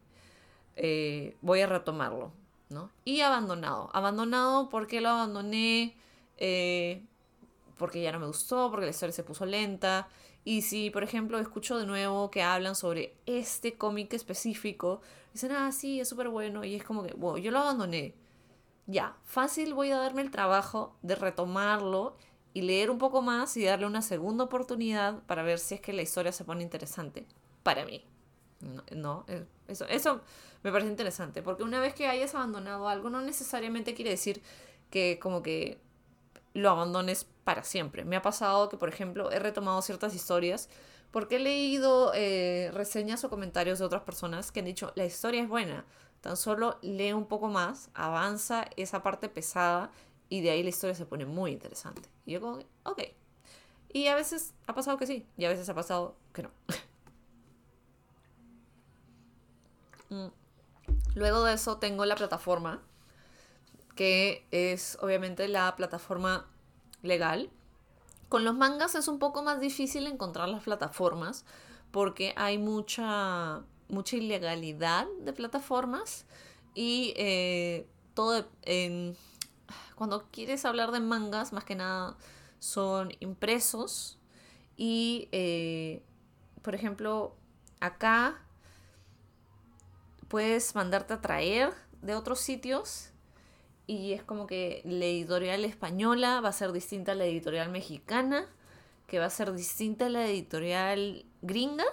eh, 0.75 1.37
voy 1.41 1.61
a 1.61 1.67
retomarlo, 1.67 2.31
¿no? 2.69 2.91
Y 3.05 3.21
abandonado, 3.21 3.89
abandonado 3.93 4.69
porque 4.69 5.01
lo 5.01 5.09
abandoné, 5.09 5.95
eh, 6.37 7.03
porque 7.77 8.01
ya 8.01 8.11
no 8.11 8.19
me 8.19 8.27
gustó, 8.27 8.69
porque 8.69 8.85
la 8.85 8.91
historia 8.91 9.13
se 9.13 9.23
puso 9.23 9.45
lenta. 9.45 10.09
Y 10.49 10.63
si, 10.63 10.89
por 10.89 11.03
ejemplo, 11.03 11.37
escucho 11.37 11.77
de 11.77 11.85
nuevo 11.85 12.31
que 12.31 12.41
hablan 12.41 12.73
sobre 12.73 13.13
este 13.27 13.77
cómic 13.77 14.11
específico, 14.13 14.99
dicen, 15.31 15.51
ah, 15.51 15.71
sí, 15.71 15.99
es 15.99 16.09
súper 16.09 16.29
bueno, 16.29 16.65
y 16.65 16.73
es 16.73 16.83
como 16.83 17.03
que, 17.03 17.13
wow, 17.13 17.37
yo 17.37 17.51
lo 17.51 17.59
abandoné. 17.59 18.15
Ya, 18.87 19.15
fácil 19.25 19.75
voy 19.75 19.91
a 19.91 19.99
darme 19.99 20.23
el 20.23 20.31
trabajo 20.31 20.95
de 21.03 21.13
retomarlo 21.13 22.17
y 22.51 22.63
leer 22.63 22.89
un 22.89 22.97
poco 22.97 23.21
más 23.21 23.55
y 23.57 23.63
darle 23.63 23.85
una 23.85 24.01
segunda 24.01 24.45
oportunidad 24.45 25.21
para 25.27 25.43
ver 25.43 25.59
si 25.59 25.75
es 25.75 25.81
que 25.81 25.93
la 25.93 26.01
historia 26.01 26.31
se 26.31 26.43
pone 26.45 26.63
interesante 26.63 27.27
para 27.61 27.85
mí. 27.85 28.03
No, 28.95 29.25
eh, 29.27 29.45
eso, 29.67 29.85
eso 29.85 30.21
me 30.63 30.71
parece 30.71 30.89
interesante, 30.89 31.43
porque 31.43 31.61
una 31.61 31.79
vez 31.79 31.93
que 31.93 32.07
hayas 32.07 32.33
abandonado 32.33 32.89
algo 32.89 33.11
no 33.11 33.21
necesariamente 33.21 33.93
quiere 33.93 34.09
decir 34.09 34.41
que 34.89 35.19
como 35.21 35.43
que 35.43 35.77
lo 36.53 36.69
abandones 36.69 37.25
para 37.43 37.63
siempre. 37.63 38.05
Me 38.05 38.15
ha 38.15 38.21
pasado 38.21 38.69
que, 38.69 38.77
por 38.77 38.89
ejemplo, 38.89 39.31
he 39.31 39.39
retomado 39.39 39.81
ciertas 39.81 40.15
historias 40.15 40.69
porque 41.11 41.37
he 41.37 41.39
leído 41.39 42.11
eh, 42.13 42.69
reseñas 42.73 43.23
o 43.23 43.29
comentarios 43.29 43.79
de 43.79 43.85
otras 43.85 44.03
personas 44.03 44.51
que 44.51 44.59
han 44.59 44.65
dicho, 44.65 44.91
la 44.95 45.05
historia 45.05 45.41
es 45.41 45.49
buena, 45.49 45.85
tan 46.21 46.37
solo 46.37 46.77
lee 46.81 47.13
un 47.13 47.25
poco 47.25 47.47
más, 47.47 47.89
avanza 47.93 48.67
esa 48.75 49.01
parte 49.01 49.29
pesada 49.29 49.91
y 50.29 50.41
de 50.41 50.51
ahí 50.51 50.63
la 50.63 50.69
historia 50.69 50.95
se 50.95 51.05
pone 51.05 51.25
muy 51.25 51.51
interesante. 51.51 52.09
Y 52.25 52.33
yo 52.33 52.41
como, 52.41 52.59
ok. 52.83 53.03
Y 53.91 54.07
a 54.07 54.15
veces 54.15 54.53
ha 54.67 54.75
pasado 54.75 54.97
que 54.97 55.07
sí, 55.07 55.25
y 55.35 55.45
a 55.45 55.49
veces 55.49 55.67
ha 55.69 55.73
pasado 55.73 56.15
que 56.33 56.43
no. 56.43 56.51
Mm. 60.11 60.29
Luego 61.13 61.43
de 61.43 61.53
eso 61.53 61.77
tengo 61.77 62.03
la 62.03 62.15
plataforma 62.15 62.81
que 63.99 64.47
es 64.51 64.97
obviamente 65.01 65.49
la 65.49 65.75
plataforma 65.75 66.47
legal. 67.01 67.49
Con 68.29 68.45
los 68.45 68.55
mangas 68.55 68.95
es 68.95 69.09
un 69.09 69.19
poco 69.19 69.43
más 69.43 69.59
difícil 69.59 70.07
encontrar 70.07 70.47
las 70.47 70.63
plataformas 70.63 71.43
porque 71.91 72.33
hay 72.37 72.57
mucha, 72.57 73.61
mucha 73.89 74.15
ilegalidad 74.15 75.05
de 75.19 75.33
plataformas 75.33 76.25
y 76.73 77.13
eh, 77.17 77.89
todo 78.13 78.47
cuando 79.95 80.29
quieres 80.31 80.63
hablar 80.63 80.91
de 80.91 81.01
mangas 81.01 81.51
más 81.51 81.65
que 81.65 81.75
nada 81.75 82.15
son 82.59 83.11
impresos 83.19 84.17
y 84.77 85.27
eh, 85.33 86.01
por 86.61 86.73
ejemplo 86.73 87.35
acá 87.81 88.41
puedes 90.29 90.73
mandarte 90.73 91.15
a 91.15 91.19
traer 91.19 91.73
de 92.01 92.15
otros 92.15 92.39
sitios 92.39 93.11
y 93.89 94.13
es 94.13 94.21
como 94.21 94.45
que 94.45 94.83
la 94.85 95.05
editorial 95.05 95.65
española 95.65 96.41
va 96.41 96.49
a 96.49 96.53
ser 96.53 96.71
distinta 96.73 97.13
a 97.13 97.15
la 97.15 97.25
editorial 97.25 97.69
mexicana, 97.71 98.45
que 99.07 99.17
va 99.17 99.25
a 99.25 99.31
ser 99.31 99.51
distinta 99.51 100.05
a 100.05 100.09
la 100.09 100.27
editorial 100.27 101.25
gringa. 101.41 101.85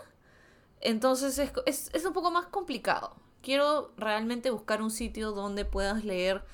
Entonces 0.83 1.39
es, 1.39 1.91
es, 1.95 2.05
un 2.05 2.13
poco 2.13 2.31
más 2.31 2.49
complicado. 2.49 3.17
Quiero 3.41 3.95
realmente 3.97 4.51
buscar 4.51 4.83
un 4.83 4.91
sitio 4.91 5.33
donde 5.33 5.65
puedas 5.65 6.05
leer 6.05 6.45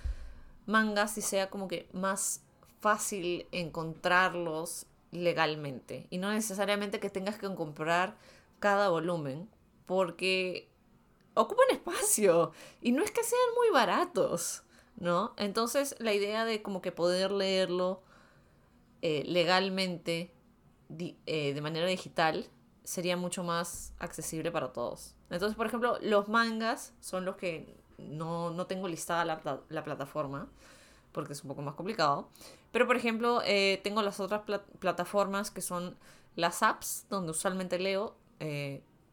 mangas 0.67 1.19
y 1.19 1.23
sea 1.23 1.51
como 1.51 1.67
que 1.67 1.89
más 1.93 2.43
fácil 2.79 3.49
encontrarlos 3.51 4.87
legalmente. 5.11 6.07
Y 6.11 6.19
no 6.19 6.31
necesariamente 6.31 7.01
que 7.01 7.11
tengas 7.11 7.37
que 7.37 7.53
comprar 7.53 8.17
cada 8.61 8.91
volumen, 8.91 9.51
porque 9.87 10.71
ocupan 11.35 11.67
espacio 11.73 12.53
y 12.81 12.93
no 12.93 13.03
es 13.03 13.11
que 13.11 13.25
sean 13.25 13.55
muy 13.57 13.71
baratos. 13.71 14.63
¿No? 14.97 15.35
Entonces 15.37 15.97
la 15.99 16.13
idea 16.13 16.45
de 16.45 16.63
como 16.63 16.83
que 16.83 16.93
poder 16.93 17.31
leerlo 17.31 18.03
eh, 19.05 19.25
legalmente 19.27 20.33
eh, 21.27 21.55
de 21.55 21.61
manera 21.61 21.87
digital 21.87 22.47
sería 22.85 23.17
mucho 23.17 23.43
más 23.43 23.95
accesible 23.99 24.53
para 24.53 24.73
todos. 24.73 25.17
Entonces, 25.29 25.57
por 25.57 25.67
ejemplo, 25.67 25.99
los 26.01 26.29
mangas 26.29 26.95
son 27.01 27.25
los 27.25 27.35
que 27.35 27.75
no, 27.99 28.65
tengo 28.67 28.87
listada 28.87 29.25
la, 29.25 29.85
plataforma 29.85 30.49
porque 31.11 31.33
es 31.33 31.43
un 31.43 31.49
poco 31.49 31.63
más 31.63 31.75
complicado. 31.75 32.29
Pero, 32.71 32.87
por 32.87 32.97
ejemplo, 32.97 33.43
eh, 33.45 33.81
tengo 33.83 34.03
las 34.03 34.21
otras 34.21 34.43
plataformas 34.79 35.51
que 35.51 35.63
son 35.63 35.97
las 36.37 36.63
apps 36.63 37.07
donde 37.11 37.33
usualmente 37.33 37.81
leo, 37.81 38.15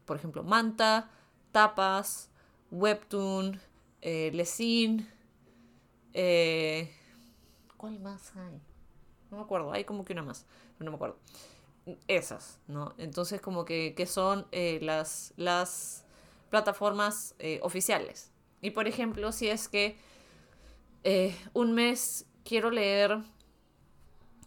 por 0.04 0.16
ejemplo, 0.16 0.44
Manta, 0.44 1.10
Tapas, 1.52 2.30
Webtoon, 2.70 3.60
Lesin, 4.02 5.08
eh, 6.14 6.92
¿Cuál 7.76 8.00
más 8.00 8.34
hay? 8.36 8.60
No 9.30 9.38
me 9.38 9.42
acuerdo, 9.42 9.72
hay 9.72 9.84
como 9.84 10.04
que 10.04 10.12
una 10.12 10.22
más, 10.22 10.46
no 10.78 10.90
me 10.90 10.96
acuerdo. 10.96 11.16
Esas, 12.08 12.58
¿no? 12.68 12.94
Entonces 12.98 13.40
como 13.40 13.64
que, 13.64 13.94
son 14.06 14.46
eh, 14.52 14.78
las, 14.82 15.32
las 15.36 16.04
plataformas 16.50 17.34
eh, 17.38 17.60
oficiales. 17.62 18.32
Y 18.60 18.70
por 18.70 18.86
ejemplo, 18.86 19.32
si 19.32 19.48
es 19.48 19.68
que 19.68 19.96
un 21.54 21.72
mes 21.72 22.26
quiero 22.44 22.70
leer, 22.70 23.22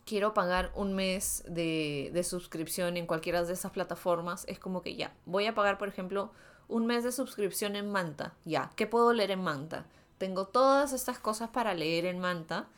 quiero 0.06 0.34
pagar 0.34 0.72
un 0.76 0.94
mes 0.94 1.44
de, 1.48 2.12
de 2.14 2.24
suscripción 2.24 2.98
en 2.98 3.08
cualquiera 3.08 3.44
de 3.44 3.54
esas 3.54 3.72
plataformas, 3.72 4.46
es 4.48 4.60
como 4.60 4.82
que 4.82 4.96
ya, 4.96 5.16
voy 5.26 5.48
a 5.48 5.56
pagar 5.56 5.80
por 5.80 5.88
ejemplo 5.88 6.32
un 6.68 6.86
mes 6.86 7.04
de 7.04 7.12
suscripción 7.12 7.76
en 7.76 7.92
Manta. 7.92 8.34
Ya, 8.46 8.72
¿qué 8.76 8.88
puedo 8.88 9.14
leer 9.14 9.32
en 9.32 9.42
Manta? 9.42 9.86
Tengo 10.24 10.48
todas 10.48 10.94
estas 10.94 11.20
cosas 11.20 11.50
para 11.50 11.74
leer 11.74 12.06
en 12.06 12.18
Manta 12.18 12.70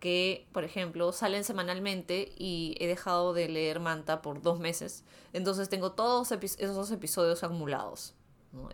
que, 0.00 0.46
por 0.52 0.64
ejemplo, 0.64 1.12
salen 1.12 1.44
semanalmente 1.44 2.30
y 2.36 2.76
he 2.78 2.86
dejado 2.86 3.32
de 3.32 3.48
leer 3.48 3.80
Manta 3.80 4.20
por 4.20 4.42
dos 4.42 4.60
meses. 4.60 5.02
Entonces 5.32 5.70
tengo 5.70 5.92
todos 5.92 6.30
esos 6.30 6.90
episodios 6.90 7.42
acumulados. 7.42 8.12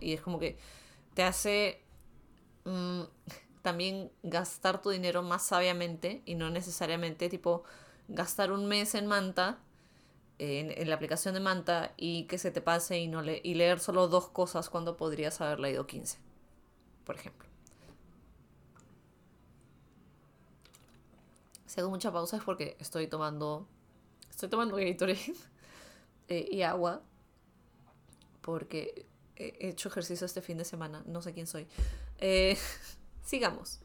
Y 0.01 0.11
es 0.11 0.19
como 0.19 0.39
que 0.39 0.57
te 1.13 1.23
hace 1.23 1.81
mm, 2.65 3.03
también 3.61 4.11
gastar 4.23 4.81
tu 4.81 4.89
dinero 4.89 5.23
más 5.23 5.43
sabiamente 5.43 6.21
y 6.25 6.35
no 6.35 6.49
necesariamente 6.49 7.29
tipo 7.29 7.63
gastar 8.09 8.51
un 8.51 8.65
mes 8.65 8.93
en 8.93 9.07
Manta, 9.07 9.59
en, 10.37 10.89
la 10.89 10.95
aplicación 10.95 11.33
de 11.33 11.39
Manta 11.39 11.93
y 11.95 12.23
que 12.23 12.37
se 12.37 12.51
te 12.51 12.59
pase 12.59 12.99
y, 12.99 13.07
no 13.07 13.23
y 13.23 13.53
leer 13.53 13.79
solo 13.79 14.09
dos 14.09 14.27
cosas 14.27 14.69
cuando 14.69 14.97
podrías 14.97 15.39
haber 15.39 15.61
leído 15.61 15.87
15, 15.87 16.17
por 17.05 17.15
ejemplo. 17.15 17.46
Si 21.67 21.81
hago 21.81 21.89
mucha 21.89 22.11
pausa 22.11 22.37
es 22.37 22.43
porque 22.43 22.75
estoy 22.79 23.07
tomando. 23.07 23.67
Estoy 24.29 24.49
tomando 24.49 24.77
Gatorade 24.77 25.33
eh, 26.29 26.47
y 26.49 26.61
agua. 26.63 27.03
Porque 28.41 29.05
he 29.35 29.67
hecho 29.67 29.89
ejercicio 29.89 30.25
este 30.25 30.41
fin 30.41 30.57
de 30.57 30.65
semana. 30.65 31.03
No 31.05 31.21
sé 31.21 31.33
quién 31.33 31.45
soy. 31.45 31.67
Eh, 32.19 32.57
sigamos. 33.21 33.81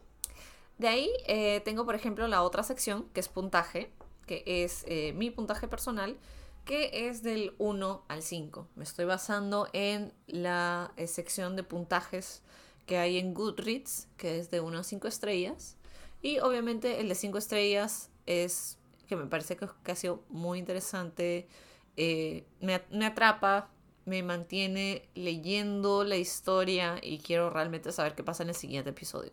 De 0.78 0.88
ahí 0.88 1.10
eh, 1.26 1.60
tengo, 1.64 1.84
por 1.84 1.94
ejemplo, 1.94 2.26
la 2.28 2.42
otra 2.42 2.62
sección 2.62 3.08
que 3.12 3.20
es 3.20 3.28
puntaje. 3.28 3.92
Que 4.26 4.44
es 4.46 4.86
mi 5.16 5.30
puntaje 5.30 5.66
personal. 5.66 6.16
Que 6.64 7.08
es 7.08 7.24
del 7.24 7.56
1 7.58 8.04
al 8.06 8.22
5. 8.22 8.68
Me 8.76 8.84
estoy 8.84 9.04
basando 9.04 9.68
en 9.72 10.14
la 10.28 10.92
sección 11.08 11.56
de 11.56 11.64
puntajes 11.64 12.42
que 12.86 12.98
hay 12.98 13.18
en 13.18 13.34
Goodreads. 13.34 14.06
Que 14.16 14.38
es 14.38 14.50
de 14.52 14.60
1 14.60 14.78
a 14.78 14.84
5 14.84 15.08
estrellas. 15.08 15.76
Y 16.22 16.38
obviamente 16.38 17.00
el 17.00 17.08
de 17.08 17.16
5 17.16 17.36
estrellas 17.36 18.10
es 18.26 18.78
que 19.08 19.16
me 19.16 19.26
parece 19.26 19.56
que, 19.56 19.92
ha 19.92 19.96
sido 19.96 20.24
muy 20.28 20.58
interesante. 20.58 21.48
Eh, 21.96 22.46
me, 22.60 23.04
atrapa, 23.04 23.70
me 24.06 24.22
mantiene 24.22 25.08
leyendo 25.14 26.04
la 26.04 26.16
historia 26.16 26.98
y 27.02 27.18
quiero 27.18 27.50
realmente 27.50 27.92
saber 27.92 28.14
qué 28.14 28.22
pasa 28.22 28.44
en 28.44 28.50
el 28.50 28.54
siguiente 28.54 28.90
episodio. 28.90 29.32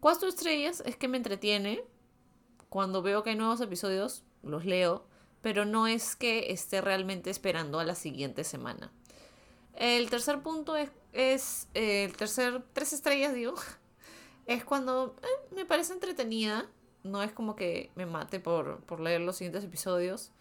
Cuatro 0.00 0.28
estrellas 0.28 0.82
es 0.86 0.96
que 0.96 1.06
me 1.06 1.18
entretiene. 1.18 1.84
Cuando 2.70 3.02
veo 3.02 3.22
que 3.22 3.30
hay 3.30 3.36
nuevos 3.36 3.60
episodios, 3.60 4.24
los 4.42 4.64
leo, 4.64 5.06
pero 5.42 5.64
no 5.64 5.86
es 5.86 6.16
que 6.16 6.52
esté 6.52 6.80
realmente 6.80 7.28
esperando 7.28 7.78
a 7.78 7.84
la 7.84 7.94
siguiente 7.94 8.44
semana. 8.44 8.92
El 9.74 10.08
tercer 10.08 10.40
punto 10.40 10.76
es, 10.76 10.90
es 11.12 11.68
eh, 11.74 12.04
el 12.04 12.16
tercer, 12.16 12.62
tres 12.72 12.92
estrellas, 12.92 13.34
digo, 13.34 13.54
es 14.50 14.64
cuando 14.64 15.14
eh, 15.22 15.54
me 15.54 15.64
parece 15.64 15.92
entretenida. 15.92 16.68
No 17.04 17.22
es 17.22 17.32
como 17.32 17.54
que 17.54 17.92
me 17.94 18.04
mate 18.04 18.40
por, 18.40 18.80
por 18.80 18.98
leer 18.98 19.20
los 19.20 19.36
siguientes 19.36 19.62
episodios. 19.62 20.32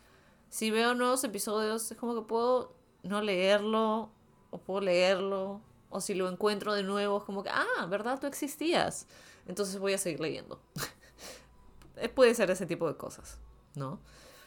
Si 0.49 0.71
veo 0.71 0.95
nuevos 0.95 1.23
episodios, 1.23 1.91
es 1.91 1.97
como 1.97 2.15
que 2.15 2.27
puedo 2.27 2.73
no 3.03 3.21
leerlo 3.21 4.09
o 4.49 4.57
puedo 4.57 4.81
leerlo 4.81 5.61
O 5.89 6.01
si 6.01 6.15
lo 6.15 6.27
encuentro 6.27 6.73
de 6.73 6.81
nuevo, 6.81 7.19
es 7.19 7.23
como 7.23 7.43
que, 7.43 7.51
ah, 7.51 7.85
¿verdad? 7.87 8.19
Tú 8.19 8.25
existías. 8.25 9.07
Entonces 9.47 9.77
voy 9.77 9.93
a 9.93 9.99
seguir 9.99 10.19
leyendo. 10.19 10.59
Puede 12.15 12.33
ser 12.33 12.49
ese 12.49 12.65
tipo 12.65 12.87
de 12.87 12.97
cosas, 12.97 13.39
¿no? 13.75 13.99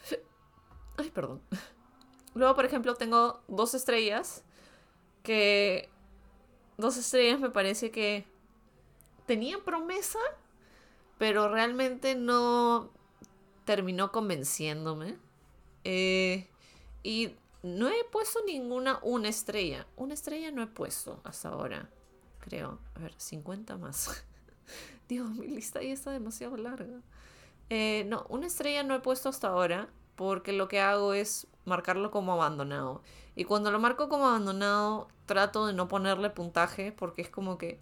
Ay, 0.97 1.09
perdón. 1.09 1.41
Luego, 2.35 2.53
por 2.53 2.65
ejemplo, 2.65 2.95
tengo 2.95 3.41
dos 3.47 3.73
estrellas 3.73 4.43
que... 5.23 5.89
Dos 6.75 6.97
estrellas 6.97 7.39
me 7.39 7.49
parece 7.49 7.91
que 7.91 8.32
tenían 9.25 9.61
promesa, 9.61 10.19
pero 11.17 11.49
realmente 11.49 12.15
no 12.15 12.89
terminó 13.65 14.11
convenciéndome. 14.11 15.17
Eh, 15.83 16.47
y 17.03 17.35
no 17.61 17.87
he 17.87 18.03
puesto 18.11 18.39
ninguna 18.45 18.99
una 19.01 19.29
estrella. 19.29 19.87
Una 19.95 20.13
estrella 20.13 20.51
no 20.51 20.61
he 20.61 20.67
puesto 20.67 21.21
hasta 21.23 21.49
ahora. 21.49 21.89
Creo. 22.39 22.79
A 22.95 22.99
ver, 22.99 23.13
50 23.17 23.77
más. 23.77 24.25
Dios, 25.07 25.29
mi 25.31 25.47
lista 25.47 25.81
ya 25.81 25.93
está 25.93 26.11
demasiado 26.11 26.57
larga. 26.57 27.01
Eh, 27.69 28.05
no, 28.07 28.25
una 28.29 28.47
estrella 28.47 28.83
no 28.83 28.95
he 28.95 28.99
puesto 28.99 29.29
hasta 29.29 29.47
ahora 29.47 29.89
porque 30.15 30.53
lo 30.53 30.67
que 30.67 30.79
hago 30.79 31.13
es 31.13 31.47
marcarlo 31.65 32.11
como 32.11 32.33
abandonado. 32.33 33.01
Y 33.35 33.45
cuando 33.45 33.71
lo 33.71 33.79
marco 33.79 34.09
como 34.09 34.27
abandonado, 34.27 35.07
trato 35.25 35.65
de 35.65 35.73
no 35.73 35.87
ponerle 35.87 36.29
puntaje 36.29 36.91
porque 36.91 37.21
es 37.21 37.29
como 37.29 37.57
que, 37.57 37.79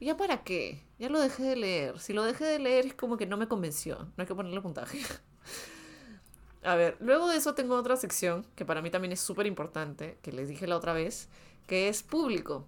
¿ya 0.00 0.16
para 0.16 0.42
qué? 0.42 0.82
Ya 0.98 1.08
lo 1.08 1.20
dejé 1.20 1.42
de 1.42 1.56
leer. 1.56 1.98
Si 1.98 2.12
lo 2.12 2.24
dejé 2.24 2.44
de 2.44 2.58
leer 2.58 2.86
es 2.86 2.94
como 2.94 3.16
que 3.16 3.26
no 3.26 3.36
me 3.36 3.48
convenció. 3.48 3.98
No 3.98 4.14
hay 4.18 4.26
que 4.26 4.34
ponerle 4.34 4.60
puntaje. 4.60 5.00
A 6.62 6.74
ver, 6.74 6.96
luego 7.00 7.28
de 7.28 7.36
eso 7.36 7.54
tengo 7.54 7.74
otra 7.74 7.96
sección 7.96 8.46
que 8.54 8.66
para 8.66 8.82
mí 8.82 8.90
también 8.90 9.12
es 9.12 9.20
súper 9.20 9.46
importante, 9.46 10.18
que 10.20 10.30
les 10.30 10.48
dije 10.48 10.66
la 10.66 10.76
otra 10.76 10.92
vez, 10.92 11.28
que 11.66 11.88
es 11.88 12.02
público. 12.02 12.66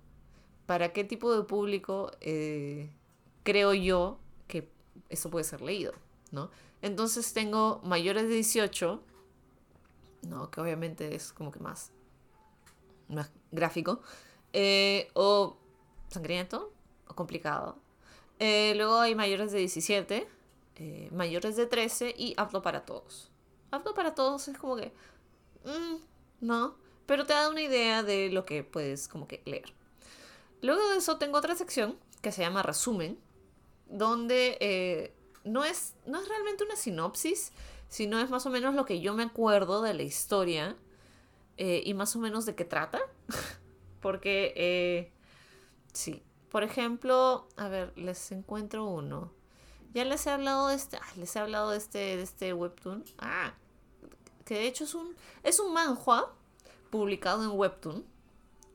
¿Para 0.64 0.92
qué 0.92 1.04
tipo 1.04 1.34
de 1.36 1.44
público 1.44 2.10
eh, 2.20 2.90
creo 3.42 3.74
yo 3.74 4.18
que 4.48 4.70
eso 5.10 5.28
puede 5.28 5.44
ser 5.44 5.60
leído? 5.60 5.92
¿no? 6.32 6.50
Entonces 6.80 7.32
tengo 7.32 7.80
mayores 7.84 8.28
de 8.28 8.34
18, 8.34 9.00
¿no? 10.22 10.50
que 10.50 10.60
obviamente 10.60 11.14
es 11.14 11.32
como 11.32 11.52
que 11.52 11.60
más, 11.60 11.92
más 13.08 13.30
gráfico, 13.52 14.00
eh, 14.52 15.10
o 15.14 15.58
sangriento, 16.08 16.72
complicado. 17.06 17.78
Eh, 18.38 18.74
luego 18.76 18.98
hay 18.98 19.14
mayores 19.14 19.52
de 19.52 19.58
17, 19.58 20.28
mayores 21.12 21.54
de 21.56 21.66
13 21.66 22.14
y 22.16 22.34
apto 22.36 22.60
para 22.60 22.84
todos 22.84 23.32
apto 23.72 23.94
para 23.94 24.14
todos 24.14 24.46
es 24.46 24.56
como 24.56 24.76
que, 24.76 24.92
mm, 25.64 25.96
no, 26.40 26.76
pero 27.06 27.26
te 27.26 27.32
da 27.32 27.48
una 27.48 27.62
idea 27.62 28.04
de 28.04 28.30
lo 28.30 28.44
que 28.44 28.62
puedes 28.62 29.08
como 29.08 29.26
que 29.26 29.42
leer. 29.44 29.74
Luego 30.60 30.88
de 30.90 30.98
eso 30.98 31.18
tengo 31.18 31.38
otra 31.38 31.56
sección 31.56 31.98
que 32.20 32.30
se 32.30 32.42
llama 32.42 32.62
resumen, 32.62 33.18
donde 33.88 34.58
eh, 34.60 35.12
no, 35.42 35.64
es, 35.64 35.94
no 36.06 36.20
es 36.20 36.28
realmente 36.28 36.64
una 36.64 36.76
sinopsis, 36.76 37.52
sino 37.88 38.20
es 38.20 38.30
más 38.30 38.46
o 38.46 38.50
menos 38.50 38.74
lo 38.74 38.84
que 38.84 39.00
yo 39.00 39.14
me 39.14 39.24
acuerdo 39.24 39.82
de 39.82 39.94
la 39.94 40.02
historia 40.02 40.76
eh, 41.56 41.82
y 41.84 41.94
más 41.94 42.14
o 42.14 42.20
menos 42.20 42.46
de 42.46 42.54
qué 42.54 42.64
trata. 42.64 43.00
Porque, 44.00 44.52
eh, 44.56 45.12
sí, 45.92 46.22
por 46.52 46.64
ejemplo, 46.64 47.48
a 47.56 47.68
ver, 47.68 47.96
les 47.96 48.30
encuentro 48.30 48.84
uno. 48.84 49.32
Ya 49.94 50.04
les 50.04 50.26
he 50.26 50.30
hablado 50.30 50.68
de 50.68 50.74
este, 50.74 50.98
les 51.16 51.34
he 51.34 51.38
hablado 51.38 51.70
de 51.70 51.78
este, 51.78 51.98
de 51.98 52.22
este 52.22 52.52
webtoon. 52.52 53.04
Ah, 53.16 53.54
que 54.44 54.56
de 54.56 54.66
hecho 54.66 54.84
es 54.84 54.94
un, 54.94 55.16
es 55.42 55.58
un 55.60 55.72
manhua 55.72 56.34
publicado 56.90 57.42
en 57.42 57.58
Webtoon. 57.58 58.04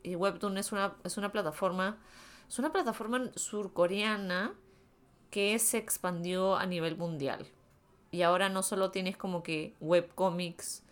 Y 0.02 0.16
Webtoon 0.16 0.58
es 0.58 0.72
una, 0.72 0.96
es 1.04 1.18
una 1.18 1.30
plataforma, 1.30 1.98
es 2.48 2.58
una 2.58 2.72
plataforma 2.72 3.30
surcoreana 3.36 4.54
que 5.30 5.56
se 5.60 5.78
expandió 5.78 6.56
a 6.56 6.66
nivel 6.66 6.96
mundial. 6.96 7.46
Y 8.10 8.22
ahora 8.22 8.48
no 8.48 8.64
solo 8.64 8.90
tienes 8.90 9.16
como 9.16 9.44
que 9.44 9.76
webcomics 9.80 10.82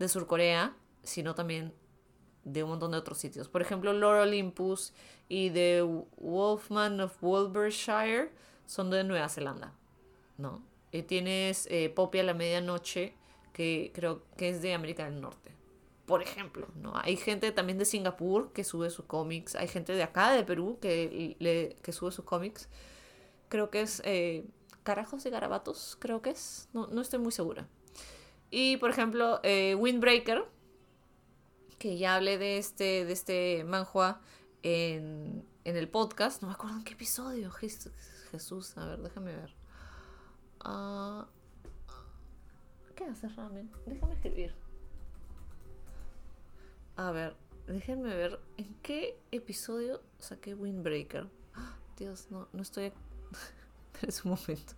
de 0.00 0.08
Surcorea, 0.08 0.74
sino 1.04 1.36
también 1.36 1.72
de 2.44 2.62
un 2.62 2.70
montón 2.70 2.92
de 2.92 2.98
otros 2.98 3.18
sitios. 3.18 3.48
Por 3.48 3.62
ejemplo, 3.62 3.92
Lord 3.92 4.20
Olympus 4.20 4.92
y 5.28 5.50
The 5.50 5.82
Wolfman 6.18 7.00
of 7.00 7.20
Wolvershire 7.20 8.30
son 8.66 8.90
de 8.90 9.04
Nueva 9.04 9.28
Zelanda, 9.28 9.72
¿no? 10.38 10.62
Y 10.92 11.02
tienes 11.02 11.66
eh, 11.70 11.90
Poppy 11.90 12.20
a 12.20 12.22
la 12.22 12.34
medianoche, 12.34 13.14
que 13.52 13.90
creo 13.94 14.22
que 14.36 14.50
es 14.50 14.62
de 14.62 14.74
América 14.74 15.04
del 15.04 15.20
Norte. 15.20 15.52
Por 16.06 16.22
ejemplo, 16.22 16.68
¿no? 16.76 16.92
Hay 16.96 17.16
gente 17.16 17.50
también 17.52 17.78
de 17.78 17.84
Singapur 17.84 18.52
que 18.52 18.62
sube 18.62 18.90
sus 18.90 19.06
cómics, 19.06 19.54
hay 19.54 19.68
gente 19.68 19.94
de 19.94 20.02
acá, 20.02 20.32
de 20.32 20.44
Perú, 20.44 20.78
que, 20.80 21.36
le, 21.38 21.76
que 21.82 21.92
sube 21.92 22.12
sus 22.12 22.24
cómics. 22.24 22.68
Creo 23.48 23.70
que 23.70 23.80
es 23.80 24.02
eh, 24.04 24.44
Carajos 24.82 25.24
y 25.24 25.30
Garabatos, 25.30 25.96
creo 25.98 26.20
que 26.20 26.30
es, 26.30 26.68
no, 26.74 26.86
no 26.88 27.00
estoy 27.00 27.18
muy 27.18 27.32
segura. 27.32 27.66
Y 28.50 28.76
por 28.76 28.90
ejemplo, 28.90 29.40
eh, 29.42 29.74
Windbreaker, 29.74 30.44
que 31.78 31.98
ya 31.98 32.16
hablé 32.16 32.38
de 32.38 32.58
este, 32.58 33.04
de 33.04 33.12
este 33.12 33.64
manhua 33.64 34.20
en, 34.62 35.44
en 35.64 35.76
el 35.76 35.88
podcast, 35.88 36.42
no 36.42 36.48
me 36.48 36.54
acuerdo 36.54 36.76
en 36.76 36.84
qué 36.84 36.94
episodio, 36.94 37.50
Jesús, 37.50 38.76
a 38.76 38.86
ver, 38.86 39.00
déjame 39.00 39.34
ver. 39.34 39.54
Ah... 40.60 41.26
¿Qué 42.94 43.04
haces, 43.04 43.34
Ramen? 43.34 43.70
Déjame 43.86 44.14
escribir. 44.14 44.54
A 46.96 47.10
ver, 47.10 47.36
déjenme 47.66 48.14
ver 48.14 48.38
en 48.56 48.72
qué 48.82 49.18
episodio 49.32 50.00
saqué 50.20 50.54
Windbreaker. 50.54 51.28
Dios, 51.98 52.28
no, 52.30 52.48
no 52.52 52.62
estoy. 52.62 52.92
en 54.02 54.10
un 54.24 54.30
momento. 54.30 54.74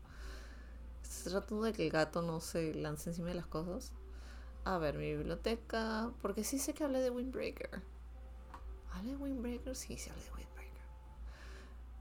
Estoy 1.02 1.32
tratando 1.32 1.64
de 1.64 1.72
que 1.74 1.84
el 1.84 1.92
gato 1.92 2.22
no 2.22 2.40
se 2.40 2.74
lance 2.74 3.10
encima 3.10 3.28
de 3.28 3.34
las 3.34 3.46
cosas. 3.46 3.92
A 4.66 4.78
ver, 4.78 4.98
mi 4.98 5.14
biblioteca. 5.14 6.10
Porque 6.20 6.42
sí 6.42 6.58
sé 6.58 6.74
que 6.74 6.82
hablé 6.82 7.00
de 7.00 7.10
Windbreaker. 7.10 7.82
¿Hablé 8.92 9.12
de 9.12 9.16
Windbreaker? 9.16 9.76
Sí, 9.76 9.96
sí 9.96 10.10
hablé 10.10 10.24
de 10.24 10.30
Windbreaker. 10.32 10.82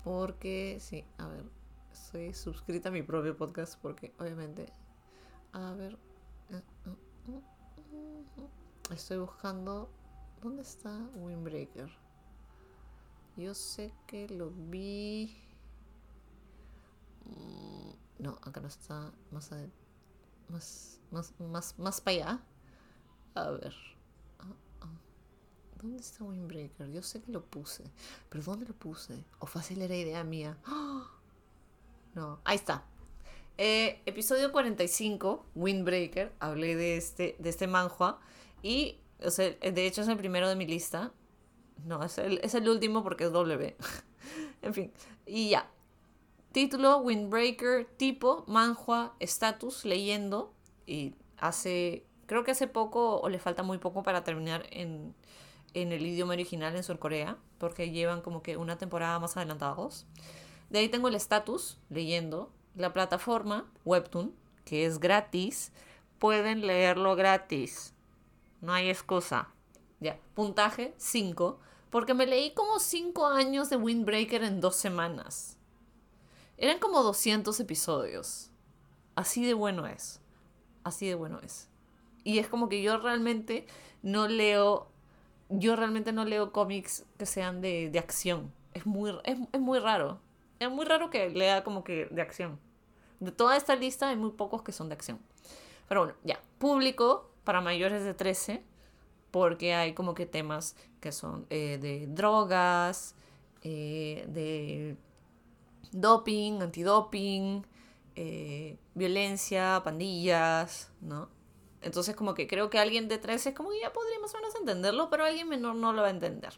Porque, 0.04 0.80
sí, 0.82 1.06
a 1.20 1.28
ver. 1.28 1.44
Estoy 1.94 2.34
suscrita 2.34 2.90
a 2.90 2.92
mi 2.92 3.04
propio 3.04 3.38
podcast 3.38 3.80
porque, 3.80 4.16
obviamente. 4.18 4.74
A 5.54 5.74
ver, 5.74 5.96
Estoy 8.92 9.20
buscando. 9.20 9.88
¿Dónde 10.42 10.64
está 10.64 11.08
Windbreaker? 11.18 11.92
Yo 13.38 13.54
sé 13.54 13.94
que 14.08 14.28
lo 14.28 14.50
vi. 14.50 15.38
Mm, 17.26 18.24
no, 18.24 18.40
acá 18.42 18.60
no 18.60 18.68
está. 18.68 19.14
Más 19.30 19.52
más, 20.50 21.00
más, 21.12 21.40
más, 21.40 21.78
más 21.78 22.02
para 22.02 22.16
allá. 22.16 22.44
A 23.36 23.52
ver. 23.52 23.74
Ah, 24.40 24.46
ah. 24.82 24.88
¿Dónde 25.82 26.00
está 26.00 26.24
Windbreaker? 26.24 26.90
Yo 26.92 27.04
sé 27.04 27.22
que 27.22 27.32
lo 27.32 27.44
puse. 27.46 27.84
¿Pero 28.30 28.44
dónde 28.44 28.66
lo 28.66 28.74
puse? 28.74 29.24
¿O 29.40 29.46
fácil 29.46 29.82
era 29.82 29.96
idea 29.96 30.24
mía? 30.24 30.58
No, 32.16 32.40
ahí 32.46 32.56
está. 32.56 32.86
Eh, 33.58 34.02
episodio 34.06 34.52
45, 34.52 35.46
Windbreaker, 35.56 36.32
hablé 36.40 36.76
de 36.76 36.98
este, 36.98 37.36
de 37.40 37.50
este 37.50 37.68
manhua 37.68 38.20
y, 38.62 39.00
o 39.22 39.32
sea, 39.32 39.50
de 39.50 39.86
hecho 39.86 40.02
es 40.02 40.08
el 40.08 40.18
primero 40.18 40.48
de 40.48 40.56
mi 40.56 40.66
lista. 40.66 41.12
No, 41.86 42.04
es 42.04 42.18
el, 42.18 42.40
es 42.42 42.54
el 42.56 42.70
último 42.70 43.04
porque 43.04 43.26
es 43.26 43.32
W. 43.34 43.76
en 44.62 44.74
fin, 44.74 44.92
y 45.26 45.50
ya. 45.50 45.70
Título, 46.54 47.00
Windbreaker, 47.00 47.86
tipo, 47.98 48.46
manhua, 48.48 49.14
status, 49.20 49.84
leyendo. 49.84 50.54
Y 50.88 51.16
hace, 51.38 52.06
creo 52.26 52.44
que 52.44 52.52
hace 52.52 52.68
poco 52.68 53.20
o 53.20 53.30
le 53.30 53.40
falta 53.40 53.64
muy 53.64 53.78
poco 53.78 54.04
para 54.04 54.24
terminar 54.24 54.66
en, 54.72 55.16
en 55.74 55.92
el 55.92 56.06
idioma 56.06 56.34
original 56.34 56.76
en 56.76 56.84
Surcorea, 56.84 57.38
porque 57.58 57.92
llevan 57.92 58.22
como 58.22 58.42
que 58.42 58.58
una 58.58 58.78
temporada 58.78 59.20
más 59.20 59.38
adelantados. 59.38 60.06
De 60.70 60.80
ahí 60.80 60.90
tengo 60.90 61.08
el 61.08 61.16
status, 61.16 61.78
leyendo, 61.90 62.52
la 62.76 62.94
plataforma 62.94 63.72
Webtoon, 63.86 64.34
que 64.66 64.86
es 64.86 65.00
gratis, 65.00 65.72
pueden 66.20 66.66
leerlo 66.66 67.16
gratis. 67.16 67.94
No 68.62 68.74
hay 68.74 68.90
excusa. 68.90 69.50
Ya, 70.00 70.20
puntaje 70.34 70.94
5, 70.98 71.60
porque 71.90 72.14
me 72.14 72.26
leí 72.26 72.54
como 72.54 72.80
5 72.80 73.28
años 73.28 73.70
de 73.70 73.78
Windbreaker 73.78 74.44
en 74.44 74.60
dos 74.60 74.76
semanas. 74.76 75.58
Eran 76.58 76.80
como 76.80 77.04
200 77.04 77.60
episodios. 77.60 78.50
Así 79.16 79.46
de 79.46 79.54
bueno 79.54 79.88
es. 79.88 80.22
Así 80.84 81.08
de 81.08 81.16
bueno 81.16 81.40
es. 81.42 81.70
Y 82.26 82.40
es 82.40 82.48
como 82.48 82.68
que 82.68 82.82
yo 82.82 82.98
realmente 82.98 83.66
no 84.04 84.28
leo. 84.28 84.90
Yo 85.48 85.78
realmente 85.78 86.12
no 86.12 86.26
leo 86.26 86.52
cómics 86.52 87.06
que 87.18 87.26
sean 87.26 87.62
de, 87.62 87.90
acción. 87.98 88.52
Es 88.74 88.86
muy, 88.86 89.12
es, 89.24 89.40
es 89.54 89.62
muy 89.62 89.80
raro. 89.80 90.20
Es 90.60 90.70
muy 90.70 90.86
raro 90.86 91.10
que 91.10 91.30
lea 91.30 91.64
como 91.64 91.86
que 91.86 92.08
de 92.12 92.22
acción. 92.22 92.60
De 93.22 93.32
toda 93.32 93.56
esta 93.56 93.76
lista 93.76 94.10
hay 94.10 94.18
muy 94.18 94.32
pocos 94.32 94.64
que 94.64 94.74
son 94.74 94.90
de 94.90 94.96
acción. 94.96 95.20
Pero 95.88 96.02
bueno, 96.02 96.16
ya. 96.24 96.42
Público 96.58 97.30
para 97.44 97.62
mayores 97.62 98.04
de 98.04 98.14
13, 98.14 98.64
porque 99.32 99.76
hay 99.76 99.94
como 99.94 100.16
que 100.16 100.26
temas 100.26 100.76
que 101.00 101.12
son 101.12 101.46
eh, 101.50 101.78
de 101.80 102.08
drogas, 102.08 103.16
eh, 103.62 104.26
de 104.30 104.98
doping, 105.92 106.62
antidoping, 106.62 107.66
eh, 108.16 108.78
violencia, 108.94 109.82
pandillas, 109.84 110.92
¿no? 111.02 111.30
Entonces 111.86 112.16
como 112.16 112.34
que 112.34 112.48
creo 112.48 112.72
que 112.72 112.80
alguien 112.80 113.08
de 113.08 113.20
13 113.20 113.50
es 113.50 113.56
como 113.56 113.70
que 113.70 113.80
ya 113.80 113.94
podría 113.94 114.20
más 114.20 114.34
o 114.34 114.38
menos 114.38 114.56
entenderlo, 114.56 115.12
pero 115.12 115.24
alguien 115.24 115.48
menor 115.48 115.76
no 115.76 115.94
lo 115.94 116.02
va 116.02 116.08
a 116.08 116.12
entender. 116.12 116.54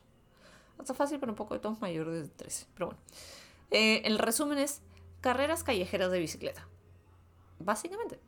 Está 0.79 0.93
fácil, 0.93 1.19
pero 1.19 1.33
un 1.33 1.35
poco 1.35 1.53
de 1.53 1.59
todos 1.59 1.81
mayores 1.81 2.23
de 2.23 2.29
13. 2.29 2.67
Pero 2.73 2.87
bueno. 2.87 3.01
Eh, 3.71 4.03
el 4.05 4.19
resumen 4.19 4.57
es 4.57 4.81
carreras 5.19 5.65
callejeras 5.65 6.11
de 6.11 6.19
bicicleta. 6.19 6.65
Básicamente. 7.59 8.21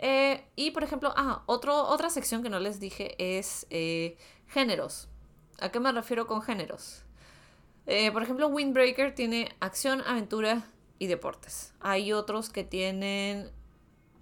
Eh, 0.00 0.44
y 0.56 0.72
por 0.72 0.82
ejemplo, 0.82 1.12
ah, 1.16 1.44
otro, 1.46 1.84
otra 1.84 2.10
sección 2.10 2.42
que 2.42 2.50
no 2.50 2.58
les 2.58 2.80
dije 2.80 3.14
es 3.18 3.68
eh, 3.70 4.18
géneros. 4.48 5.08
¿A 5.60 5.68
qué 5.70 5.78
me 5.78 5.92
refiero 5.92 6.26
con 6.26 6.42
géneros? 6.42 7.04
por 8.12 8.22
ejemplo, 8.22 8.46
Windbreaker 8.46 9.16
tiene 9.16 9.52
acción, 9.58 10.00
aventura 10.06 10.62
y 11.00 11.08
deportes. 11.08 11.74
Hay 11.80 12.12
otros 12.12 12.48
que 12.48 12.62
tienen... 12.62 13.50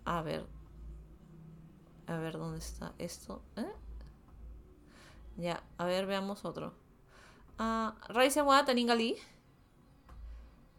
A 0.06 0.22
ver. 0.22 0.46
A 2.08 2.16
ver, 2.16 2.38
¿dónde 2.38 2.58
está 2.58 2.94
esto? 2.98 3.42
Ya, 5.36 5.62
a 5.76 5.84
ver, 5.84 6.06
veamos 6.06 6.46
otro. 6.46 6.72
Uh, 7.60 7.90
Raisa 8.08 8.42
Wa 8.42 8.64
Taningali. 8.64 9.16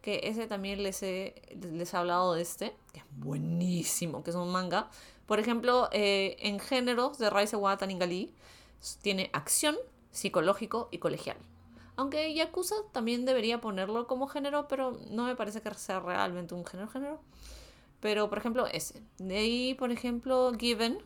Que 0.02 0.22
ese 0.24 0.48
también 0.48 0.82
les 0.82 1.04
he, 1.04 1.36
les 1.62 1.94
he 1.94 1.98
hablado 1.98 2.34
de 2.34 2.42
este. 2.42 2.76
Que 2.92 3.00
es 3.00 3.06
buenísimo, 3.12 4.24
que 4.24 4.32
es 4.32 4.36
un 4.36 4.52
manga. 4.52 4.90
Por 5.28 5.40
ejemplo, 5.40 5.88
eh, 5.92 6.36
en 6.40 6.60
géneros 6.60 7.20
de 7.20 7.30
Raisa 7.30 7.58
Wa 7.58 7.78
Taningali 7.78 8.34
tiene 9.04 9.30
acción, 9.32 9.78
psicológico 10.10 10.90
y 10.92 10.98
colegial. 10.98 11.38
Aunque 11.96 12.34
Yakuza 12.34 12.76
también 12.92 13.26
debería 13.26 13.62
ponerlo 13.62 14.08
como 14.08 14.28
género, 14.28 14.68
pero 14.68 14.98
no 15.12 15.26
me 15.26 15.36
parece 15.36 15.62
que 15.62 15.72
sea 15.76 16.00
realmente 16.00 16.56
un 16.56 16.66
género 16.66 16.90
género. 16.90 17.22
Pero, 18.00 18.30
por 18.30 18.40
ejemplo, 18.40 18.66
ese. 18.66 19.04
De 19.20 19.38
ahí, 19.38 19.74
por 19.76 19.92
ejemplo, 19.92 20.52
Given, 20.58 21.04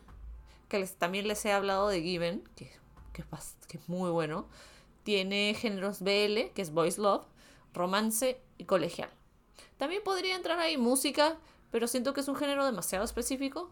que 0.68 0.78
les, 0.78 0.96
también 0.96 1.28
les 1.28 1.44
he 1.44 1.52
hablado 1.52 1.88
de 1.88 2.02
Given, 2.02 2.42
que, 2.56 2.70
que, 3.12 3.22
es, 3.22 3.88
muy 3.88 4.10
bueno. 4.10 4.46
Tiene 5.02 5.54
géneros 5.54 6.00
BL, 6.00 6.52
que 6.54 6.62
es 6.62 6.72
Voice 6.72 7.00
Love, 7.00 7.24
romance 7.72 8.40
y 8.58 8.64
colegial. 8.64 9.10
También 9.76 10.02
podría 10.02 10.36
entrar 10.36 10.58
ahí 10.58 10.76
música, 10.76 11.36
pero 11.70 11.88
siento 11.88 12.14
que 12.14 12.20
es 12.20 12.28
un 12.28 12.36
género 12.36 12.64
demasiado 12.64 13.04
específico. 13.04 13.70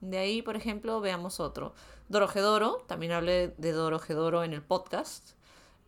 De 0.00 0.18
ahí, 0.18 0.42
por 0.42 0.56
ejemplo, 0.56 1.00
veamos 1.00 1.40
otro. 1.40 1.74
Dorojedoro, 2.08 2.84
también 2.86 3.12
hablé 3.12 3.48
de 3.58 3.72
Dorojedoro 3.72 4.44
en 4.44 4.52
el 4.52 4.62
podcast. 4.62 5.32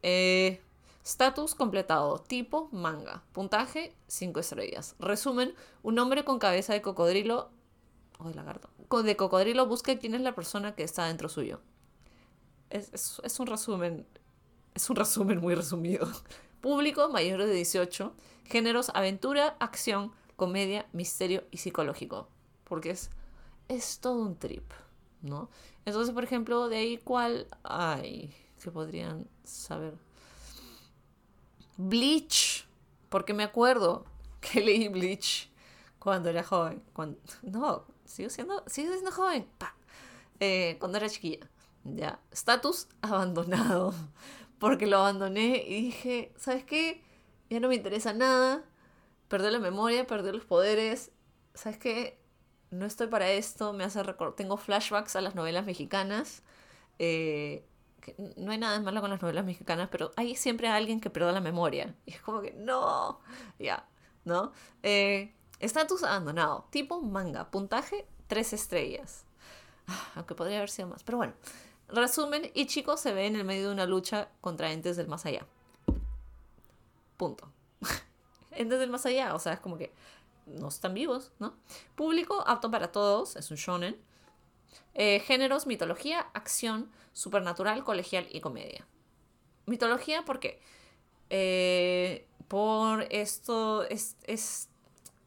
Eh, 0.03 0.61
status 1.05 1.55
completado, 1.55 2.19
tipo 2.19 2.69
manga. 2.73 3.23
Puntaje 3.33 3.95
5 4.09 4.41
estrellas. 4.41 4.97
Resumen, 4.99 5.55
un 5.83 5.99
hombre 5.99 6.25
con 6.25 6.39
cabeza 6.39 6.73
de 6.73 6.83
cocodrilo 6.83 7.51
de 8.29 8.35
lagarto. 8.35 8.69
De 9.05 9.17
cocodrilo 9.17 9.67
busca 9.67 9.99
quién 9.99 10.15
es 10.15 10.21
la 10.21 10.35
persona 10.35 10.75
que 10.75 10.83
está 10.83 11.07
dentro 11.07 11.29
suyo. 11.29 11.61
es 12.71 13.41
un 13.41 13.47
resumen 13.47 14.07
es 14.75 14.89
un 14.89 14.97
resumen 14.97 15.41
muy 15.41 15.55
resumido. 15.55 16.09
Público 16.61 17.09
mayores 17.09 17.49
de 17.49 17.55
18. 17.55 18.15
Géneros 18.45 18.91
aventura, 18.95 19.57
acción, 19.61 20.13
comedia, 20.37 20.87
misterio 20.93 21.45
y 21.51 21.59
psicológico. 21.59 22.29
Porque 22.65 22.91
es, 22.91 23.11
es 23.69 23.99
todo 23.99 24.23
un 24.23 24.37
trip, 24.37 24.65
¿no? 25.21 25.51
Entonces, 25.85 26.15
por 26.15 26.25
ejemplo, 26.25 26.69
de 26.69 26.77
ahí 26.77 26.99
cuál 26.99 27.49
hay 27.65 28.35
que 28.63 28.71
podrían 28.71 29.27
saber. 29.45 29.95
Bleach, 31.77 32.67
porque 33.09 33.35
me 33.35 33.43
acuerdo 33.43 34.05
que 34.41 34.61
leí 34.61 34.89
Bleach 34.89 35.51
cuando 35.99 36.31
era 36.31 36.43
joven. 36.43 36.83
Cuando, 36.93 37.19
no, 37.43 37.85
sigo 38.05 38.31
siendo, 38.31 38.65
sigo 38.67 38.93
siendo 38.93 39.13
joven. 39.13 39.47
Eh, 40.41 40.77
cuando 40.81 40.99
era 40.99 41.09
chiquilla. 41.09 41.49
Ya. 41.85 42.21
Status 42.31 42.89
abandonado 43.01 43.95
porque 44.59 44.87
lo 44.87 44.99
abandoné 44.99 45.65
y 45.67 45.83
dije, 45.83 46.33
¿sabes 46.37 46.65
qué? 46.65 47.03
Ya 47.51 47.61
no 47.61 47.69
me 47.69 47.75
interesa 47.75 48.13
nada, 48.13 48.65
perdí 49.29 49.51
la 49.51 49.59
memoria, 49.59 50.07
perdí 50.07 50.33
los 50.33 50.45
poderes, 50.45 51.11
¿sabes 51.55 51.79
qué? 51.79 52.19
No 52.71 52.87
estoy 52.87 53.09
para 53.09 53.31
esto, 53.31 53.73
me 53.73 53.85
hace 53.85 54.03
recordar, 54.03 54.37
tengo 54.37 54.57
flashbacks 54.57 55.17
a 55.17 55.21
las 55.21 55.35
novelas 55.35 55.67
mexicanas. 55.67 56.43
Eh, 56.99 57.67
no 58.37 58.53
hay 58.53 58.59
nada 58.59 58.79
de 58.79 58.85
malo 58.85 59.01
con 59.01 59.11
las 59.11 59.21
novelas 59.21 59.45
mexicanas, 59.45 59.89
pero 59.91 60.13
hay 60.17 60.37
siempre 60.37 60.69
alguien 60.69 61.01
que 61.01 61.11
pierde 61.11 61.33
la 61.33 61.41
memoria. 61.41 61.95
Y 62.07 62.13
es 62.13 62.23
como 62.23 62.41
que, 62.41 62.53
no, 62.53 63.21
ya, 63.59 63.87
¿no? 64.25 64.53
Eh, 64.83 65.35
estatus 65.63 66.03
abandonado, 66.03 66.67
tipo 66.71 67.01
manga, 67.01 67.51
puntaje 67.51 68.07
3 68.27 68.53
estrellas. 68.53 69.25
Ah, 69.87 70.13
aunque 70.17 70.35
podría 70.35 70.59
haber 70.59 70.71
sido 70.71 70.89
más, 70.89 71.03
pero 71.03 71.19
bueno. 71.19 71.33
Resumen, 71.89 72.51
Ichiko 72.55 72.97
se 72.97 73.13
ve 73.13 73.27
en 73.27 73.37
el 73.37 73.45
medio 73.45 73.69
de 73.69 73.75
una 73.75 73.87
lucha 73.87 74.29
contra 74.41 74.73
entes 74.73 74.97
del 74.97 75.09
más 75.09 75.27
allá. 75.27 75.47
Punto. 77.17 77.51
entes 78.51 78.79
del 78.79 78.91
más 78.91 79.05
allá, 79.07 79.35
o 79.35 79.39
sea, 79.39 79.55
es 79.55 79.61
como 79.61 79.77
que 79.77 79.93
no 80.47 80.69
están 80.69 80.95
vivos, 80.95 81.33
¿no? 81.39 81.55
Público 81.95 82.43
apto 82.47 82.71
para 82.71 82.91
todos, 82.91 83.37
es 83.37 83.51
un 83.51 83.57
shonen. 83.57 83.97
Eh, 84.95 85.21
géneros, 85.21 85.67
mitología, 85.67 86.21
acción, 86.35 86.91
supernatural, 87.13 87.85
colegial 87.85 88.27
y 88.31 88.41
comedia. 88.41 88.87
Mitología, 89.67 90.25
¿por 90.25 90.41
qué? 90.41 90.61
Eh, 91.31 92.27
por 92.49 93.07
esto 93.11 93.85
es, 93.85 94.17
es 94.25 94.69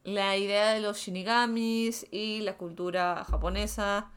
la 0.06 0.36
idea 0.36 0.72
de 0.72 0.80
los 0.80 0.98
shinigamis 0.98 2.06
y 2.12 2.40
la 2.42 2.56
cultura 2.56 3.24
japonesa 3.24 4.12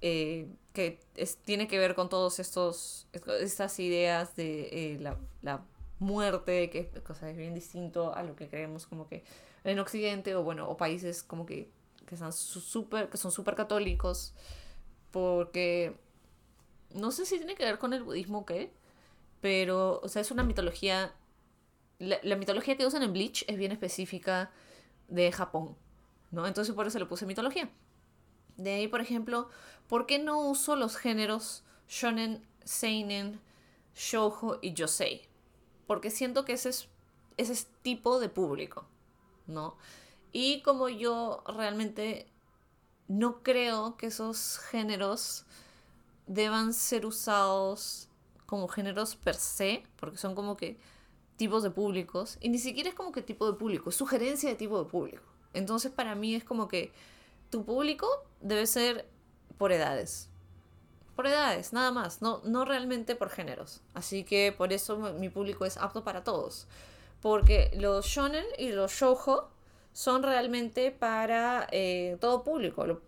eh, 0.00 0.48
que 0.72 0.98
tiene 1.44 1.68
que 1.68 1.78
ver 1.78 1.94
con 1.94 2.08
estos 2.38 3.06
estas 3.12 3.78
ideas 3.80 4.34
de 4.34 4.94
eh, 4.94 4.98
la, 5.42 5.62
muerte, 5.98 6.70
que 6.70 6.90
es, 6.90 7.36
bien 7.36 7.52
distinto 7.52 8.14
a 8.14 8.22
lo 8.22 8.34
que 8.34 8.48
creemos 8.48 8.86
como 8.86 9.06
que 9.06 9.22
en 9.64 9.78
Occidente 9.78 10.34
o 10.34 10.42
bueno, 10.42 10.66
o 10.70 10.78
países 10.78 11.22
como 11.22 11.44
que, 11.44 11.68
que, 12.06 12.16
son 12.16 12.32
súper 12.32 13.10
que 13.10 13.18
son 13.18 13.30
super 13.30 13.54
católicos, 13.54 14.32
porque 15.10 15.94
no 16.94 17.10
sé 17.10 17.26
si 17.26 17.36
tiene 17.36 17.56
que 17.56 17.66
ver 17.66 17.78
con 17.78 17.92
el 17.92 18.02
budismo 18.02 18.38
o 18.38 18.46
qué, 18.46 18.72
pero, 19.42 20.00
o 20.02 20.08
sea, 20.08 20.22
es 20.22 20.30
una 20.30 20.44
mitología, 20.44 21.12
la, 21.98 22.18
la 22.22 22.36
mitología 22.36 22.78
que 22.78 22.86
usan 22.86 23.02
en 23.02 23.12
Bleach 23.12 23.44
es 23.46 23.58
bien 23.58 23.72
específica 23.72 24.50
de 25.10 25.30
Japón, 25.32 25.76
¿no? 26.30 26.46
Entonces 26.46 26.74
por 26.74 26.86
eso 26.86 26.98
le 26.98 27.06
puse 27.06 27.26
mitología. 27.26 27.70
De 28.56 28.74
ahí, 28.74 28.88
por 28.88 29.00
ejemplo, 29.00 29.48
¿por 29.88 30.06
qué 30.06 30.18
no 30.18 30.40
uso 30.40 30.76
los 30.76 30.96
géneros 30.96 31.64
shonen, 31.88 32.42
seinen, 32.64 33.40
shoujo 33.94 34.58
y 34.62 34.72
yosei? 34.72 35.28
Porque 35.86 36.10
siento 36.10 36.44
que 36.44 36.54
ese 36.54 36.70
es 36.70 36.88
ese 37.36 37.66
tipo 37.82 38.20
de 38.20 38.28
público, 38.28 38.86
¿no? 39.46 39.76
Y 40.32 40.62
como 40.62 40.88
yo 40.88 41.42
realmente 41.46 42.26
no 43.08 43.42
creo 43.42 43.96
que 43.96 44.06
esos 44.06 44.58
géneros 44.58 45.44
deban 46.26 46.72
ser 46.72 47.06
usados 47.06 48.08
como 48.46 48.68
géneros 48.68 49.16
per 49.16 49.34
se, 49.34 49.84
porque 49.96 50.18
son 50.18 50.34
como 50.34 50.56
que 50.56 50.78
tipos 51.40 51.62
de 51.62 51.70
públicos, 51.70 52.36
y 52.42 52.50
ni 52.50 52.58
siquiera 52.58 52.90
es 52.90 52.94
como 52.94 53.12
que 53.12 53.22
tipo 53.22 53.50
de 53.50 53.56
público, 53.56 53.88
es 53.88 53.96
sugerencia 53.96 54.50
de 54.50 54.56
tipo 54.56 54.78
de 54.78 54.90
público. 54.90 55.24
Entonces 55.54 55.90
para 55.90 56.14
mí 56.14 56.34
es 56.34 56.44
como 56.44 56.68
que 56.68 56.92
tu 57.48 57.64
público 57.64 58.06
debe 58.42 58.66
ser 58.66 59.08
por 59.56 59.72
edades. 59.72 60.28
Por 61.16 61.26
edades, 61.26 61.72
nada 61.72 61.92
más, 61.92 62.20
no, 62.20 62.42
no 62.44 62.66
realmente 62.66 63.16
por 63.16 63.30
géneros. 63.30 63.80
Así 63.94 64.22
que 64.22 64.52
por 64.52 64.74
eso 64.74 64.98
mi 65.14 65.30
público 65.30 65.64
es 65.64 65.78
apto 65.78 66.04
para 66.04 66.24
todos. 66.24 66.66
Porque 67.22 67.70
los 67.74 68.04
shonen 68.04 68.44
y 68.58 68.72
los 68.72 68.92
shoujo 68.92 69.48
son 69.94 70.22
realmente 70.22 70.90
para 70.90 71.68
eh, 71.72 72.18
todo 72.20 72.44
público. 72.44 72.86
Lo, 72.86 73.00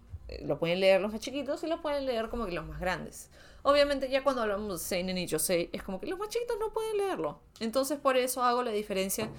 lo, 0.42 0.58
pueden 0.58 0.80
leer 0.80 1.02
los 1.02 1.12
más 1.12 1.20
chiquitos 1.20 1.62
y 1.64 1.66
lo 1.66 1.82
pueden 1.82 2.06
leer 2.06 2.30
como 2.30 2.46
que 2.46 2.52
los 2.52 2.66
más 2.66 2.80
grandes. 2.80 3.28
Obviamente 3.62 4.08
ya 4.10 4.24
cuando 4.24 4.42
hablamos 4.42 4.80
de 4.80 4.86
seinen 4.86 5.18
y 5.18 5.26
yosei 5.26 5.70
es 5.72 5.82
como 5.82 6.00
que 6.00 6.06
los 6.06 6.18
más 6.18 6.28
chiquitos 6.28 6.56
no 6.58 6.72
pueden 6.72 6.96
leerlo. 6.96 7.40
Entonces 7.60 7.98
por 7.98 8.16
eso 8.16 8.42
hago 8.42 8.62
la 8.62 8.72
diferencia 8.72 9.30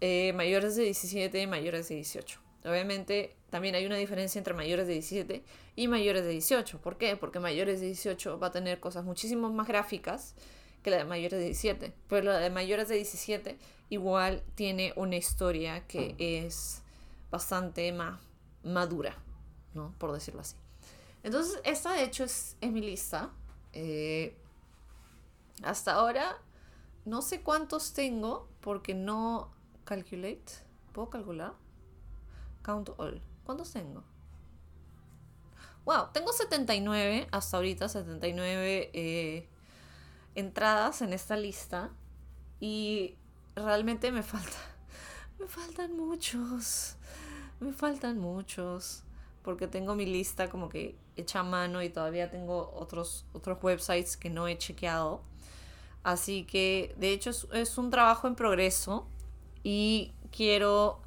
eh, 0.00 0.32
mayores 0.32 0.76
de 0.76 0.84
17 0.84 1.40
y 1.40 1.46
mayores 1.46 1.88
de 1.88 1.96
18. 1.96 2.40
Obviamente 2.64 3.36
también 3.50 3.74
hay 3.74 3.86
una 3.86 3.96
diferencia 3.96 4.38
entre 4.38 4.54
mayores 4.54 4.86
de 4.86 4.94
17 4.94 5.44
y 5.76 5.88
mayores 5.88 6.24
de 6.24 6.30
18. 6.30 6.80
¿Por 6.80 6.96
qué? 6.96 7.16
Porque 7.16 7.38
mayores 7.38 7.80
de 7.80 7.86
18 7.86 8.38
va 8.38 8.48
a 8.48 8.52
tener 8.52 8.80
cosas 8.80 9.04
muchísimo 9.04 9.52
más 9.52 9.68
gráficas 9.68 10.34
que 10.82 10.90
la 10.90 10.98
de 10.98 11.04
mayores 11.04 11.38
de 11.38 11.46
17. 11.46 11.92
Pero 12.08 12.24
la 12.24 12.38
de 12.38 12.50
mayores 12.50 12.88
de 12.88 12.96
17 12.96 13.58
igual 13.90 14.42
tiene 14.54 14.92
una 14.96 15.16
historia 15.16 15.86
que 15.86 16.14
es 16.18 16.82
bastante 17.30 17.92
más 17.92 18.20
madura, 18.62 19.16
¿no? 19.74 19.94
Por 19.98 20.12
decirlo 20.12 20.40
así. 20.40 20.56
Entonces, 21.22 21.60
esta 21.64 21.92
de 21.92 22.04
hecho 22.04 22.24
es, 22.24 22.56
mi 22.60 22.80
lista. 22.80 23.30
Eh, 23.72 24.36
hasta 25.62 25.94
ahora, 25.94 26.38
no 27.04 27.22
sé 27.22 27.42
cuántos 27.42 27.92
tengo, 27.92 28.48
porque 28.60 28.94
no 28.94 29.50
calculate. 29.84 30.52
¿Puedo 30.92 31.10
calcular? 31.10 31.54
Count 32.62 32.90
all. 32.98 33.20
¿Cuántos 33.44 33.72
tengo? 33.72 34.04
Wow, 35.84 36.08
tengo 36.12 36.32
79 36.32 37.28
hasta 37.32 37.56
ahorita, 37.56 37.88
79 37.88 38.90
eh, 38.92 39.48
entradas 40.34 41.02
en 41.02 41.12
esta 41.12 41.36
lista. 41.36 41.90
Y 42.60 43.16
realmente 43.56 44.12
me 44.12 44.22
falta. 44.22 44.56
Me 45.38 45.48
faltan 45.48 45.96
muchos. 45.96 46.94
Me 47.58 47.72
faltan 47.72 48.18
muchos. 48.18 49.02
Porque 49.42 49.66
tengo 49.66 49.94
mi 49.94 50.06
lista 50.06 50.48
como 50.48 50.68
que 50.68 50.96
hecha 51.16 51.40
a 51.40 51.42
mano 51.42 51.82
y 51.82 51.88
todavía 51.88 52.30
tengo 52.30 52.72
otros, 52.74 53.26
otros 53.32 53.58
websites 53.62 54.16
que 54.16 54.30
no 54.30 54.46
he 54.48 54.56
chequeado. 54.56 55.22
Así 56.02 56.44
que 56.44 56.94
de 56.98 57.12
hecho 57.12 57.30
es, 57.52 57.78
un 57.78 57.90
trabajo 57.90 58.28
en 58.28 58.34
progreso. 58.34 59.06
Y 59.64 60.12
quiero, 60.30 61.00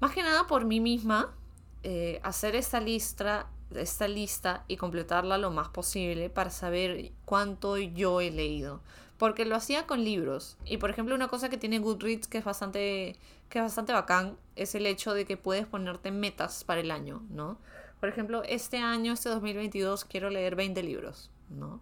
más 0.00 0.12
que 0.12 0.22
nada 0.22 0.46
por 0.46 0.64
mí 0.64 0.80
misma, 0.80 1.34
eh, 1.82 2.20
hacer 2.22 2.56
esta 2.56 2.80
lista, 2.80 3.48
esta 3.74 4.08
lista 4.08 4.64
y 4.68 4.76
completarla 4.76 5.38
lo 5.38 5.50
más 5.50 5.68
posible 5.68 6.30
para 6.30 6.50
saber 6.50 7.12
cuánto 7.24 7.76
yo 7.76 8.20
he 8.20 8.30
leído 8.30 8.80
porque 9.18 9.44
lo 9.44 9.56
hacía 9.56 9.86
con 9.86 10.04
libros. 10.04 10.56
Y 10.64 10.78
por 10.78 10.90
ejemplo, 10.90 11.14
una 11.14 11.28
cosa 11.28 11.48
que 11.48 11.56
tiene 11.56 11.78
Goodreads 11.78 12.28
que 12.28 12.38
es 12.38 12.44
bastante 12.44 13.16
que 13.48 13.58
es 13.58 13.64
bastante 13.64 13.92
bacán 13.92 14.36
es 14.56 14.74
el 14.74 14.86
hecho 14.86 15.14
de 15.14 15.24
que 15.24 15.36
puedes 15.36 15.66
ponerte 15.66 16.10
metas 16.10 16.64
para 16.64 16.80
el 16.80 16.90
año, 16.90 17.22
¿no? 17.30 17.58
Por 18.00 18.08
ejemplo, 18.08 18.42
este 18.44 18.78
año, 18.78 19.12
este 19.12 19.28
2022 19.28 20.04
quiero 20.04 20.30
leer 20.30 20.56
20 20.56 20.82
libros, 20.82 21.30
¿no? 21.48 21.80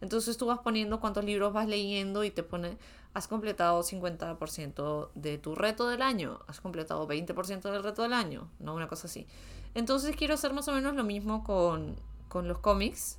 Entonces 0.00 0.36
tú 0.36 0.46
vas 0.46 0.60
poniendo 0.60 1.00
cuántos 1.00 1.24
libros 1.24 1.52
vas 1.52 1.66
leyendo 1.66 2.22
y 2.22 2.30
te 2.30 2.42
pone, 2.42 2.76
has 3.14 3.28
completado 3.28 3.82
50% 3.82 5.10
de 5.14 5.38
tu 5.38 5.54
reto 5.54 5.88
del 5.88 6.02
año, 6.02 6.40
has 6.46 6.60
completado 6.60 7.08
20% 7.08 7.70
del 7.70 7.82
reto 7.82 8.02
del 8.02 8.12
año, 8.12 8.50
¿no? 8.58 8.74
Una 8.74 8.88
cosa 8.88 9.06
así. 9.06 9.26
Entonces 9.74 10.14
quiero 10.16 10.34
hacer 10.34 10.52
más 10.52 10.68
o 10.68 10.72
menos 10.72 10.94
lo 10.94 11.04
mismo 11.04 11.44
con, 11.44 11.96
con 12.28 12.46
los 12.46 12.58
cómics. 12.58 13.18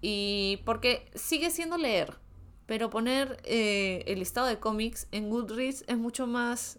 Y 0.00 0.60
porque 0.64 1.10
sigue 1.14 1.50
siendo 1.50 1.78
leer, 1.78 2.18
pero 2.66 2.90
poner 2.90 3.40
eh, 3.44 4.02
el 4.06 4.18
listado 4.18 4.46
de 4.46 4.58
cómics 4.58 5.06
en 5.12 5.30
Goodreads 5.30 5.84
es 5.86 5.96
mucho 5.96 6.26
más 6.26 6.78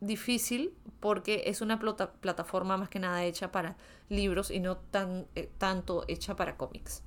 difícil 0.00 0.74
porque 1.00 1.44
es 1.46 1.60
una 1.60 1.78
plataforma 1.78 2.76
más 2.76 2.88
que 2.88 2.98
nada 2.98 3.24
hecha 3.24 3.52
para 3.52 3.76
libros 4.08 4.50
y 4.50 4.60
no 4.60 4.76
tan, 4.76 5.26
eh, 5.34 5.50
tanto 5.58 6.04
hecha 6.08 6.36
para 6.36 6.56
cómics. 6.56 7.02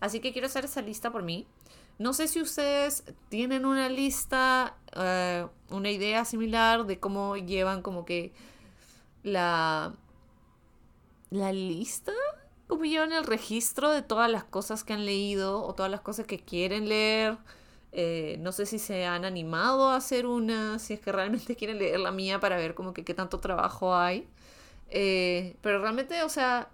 Así 0.00 0.20
que 0.20 0.32
quiero 0.32 0.46
hacer 0.46 0.64
esa 0.64 0.82
lista 0.82 1.10
por 1.10 1.22
mí. 1.22 1.46
No 1.98 2.12
sé 2.12 2.26
si 2.28 2.40
ustedes 2.40 3.04
tienen 3.28 3.64
una 3.64 3.88
lista, 3.88 4.76
eh, 4.96 5.46
una 5.70 5.90
idea 5.90 6.24
similar 6.24 6.86
de 6.86 6.98
cómo 6.98 7.36
llevan 7.36 7.82
como 7.82 8.04
que 8.04 8.32
la, 9.22 9.94
la 11.30 11.52
lista 11.52 12.12
como 12.66 12.84
llevan 12.84 13.12
el 13.12 13.24
registro 13.24 13.90
de 13.90 14.02
todas 14.02 14.30
las 14.30 14.44
cosas 14.44 14.84
que 14.84 14.92
han 14.94 15.04
leído 15.04 15.62
o 15.62 15.74
todas 15.74 15.90
las 15.90 16.00
cosas 16.00 16.26
que 16.26 16.38
quieren 16.38 16.88
leer. 16.88 17.36
Eh, 17.96 18.38
no 18.40 18.50
sé 18.50 18.66
si 18.66 18.80
se 18.80 19.06
han 19.06 19.24
animado 19.24 19.88
a 19.88 19.96
hacer 19.96 20.26
una, 20.26 20.80
si 20.80 20.94
es 20.94 21.00
que 21.00 21.12
realmente 21.12 21.54
quieren 21.56 21.78
leer 21.78 22.00
la 22.00 22.10
mía 22.10 22.40
para 22.40 22.56
ver 22.56 22.74
como 22.74 22.92
que 22.92 23.04
qué 23.04 23.14
tanto 23.14 23.38
trabajo 23.38 23.94
hay. 23.94 24.28
Eh, 24.90 25.56
pero 25.62 25.80
realmente, 25.80 26.22
o 26.24 26.28
sea, 26.28 26.68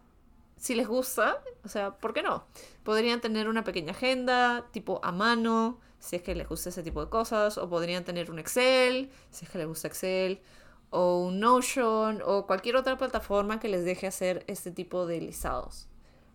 si 0.57 0.75
les 0.75 0.89
gusta, 0.89 1.43
o 1.65 1.69
sea, 1.69 1.93
¿por 1.99 2.15
qué 2.15 2.23
no? 2.23 2.45
Podrían 2.85 3.21
tener 3.21 3.49
una 3.49 3.65
pequeña 3.65 3.93
agenda, 3.93 4.67
tipo 4.73 5.01
a 5.05 5.13
mano, 5.13 5.79
si 5.99 6.17
es 6.17 6.23
que 6.23 6.35
les 6.35 6.49
gusta 6.49 6.71
ese 6.71 6.83
tipo 6.83 7.05
de 7.05 7.11
cosas, 7.11 7.59
o 7.59 7.69
podrían 7.69 8.03
tener 8.05 8.31
un 8.31 8.39
Excel, 8.39 9.11
si 9.31 9.45
es 9.45 9.51
que 9.51 9.59
les 9.59 9.67
gusta 9.67 9.89
Excel, 9.89 10.41
o 10.89 11.23
un 11.25 11.39
Notion 11.39 12.23
o 12.25 12.47
cualquier 12.47 12.77
otra 12.77 12.97
plataforma 12.97 13.61
que 13.61 13.69
les 13.69 13.85
deje 13.85 14.07
hacer 14.07 14.43
este 14.47 14.71
tipo 14.71 15.07
de 15.07 15.21
listados. 15.21 15.87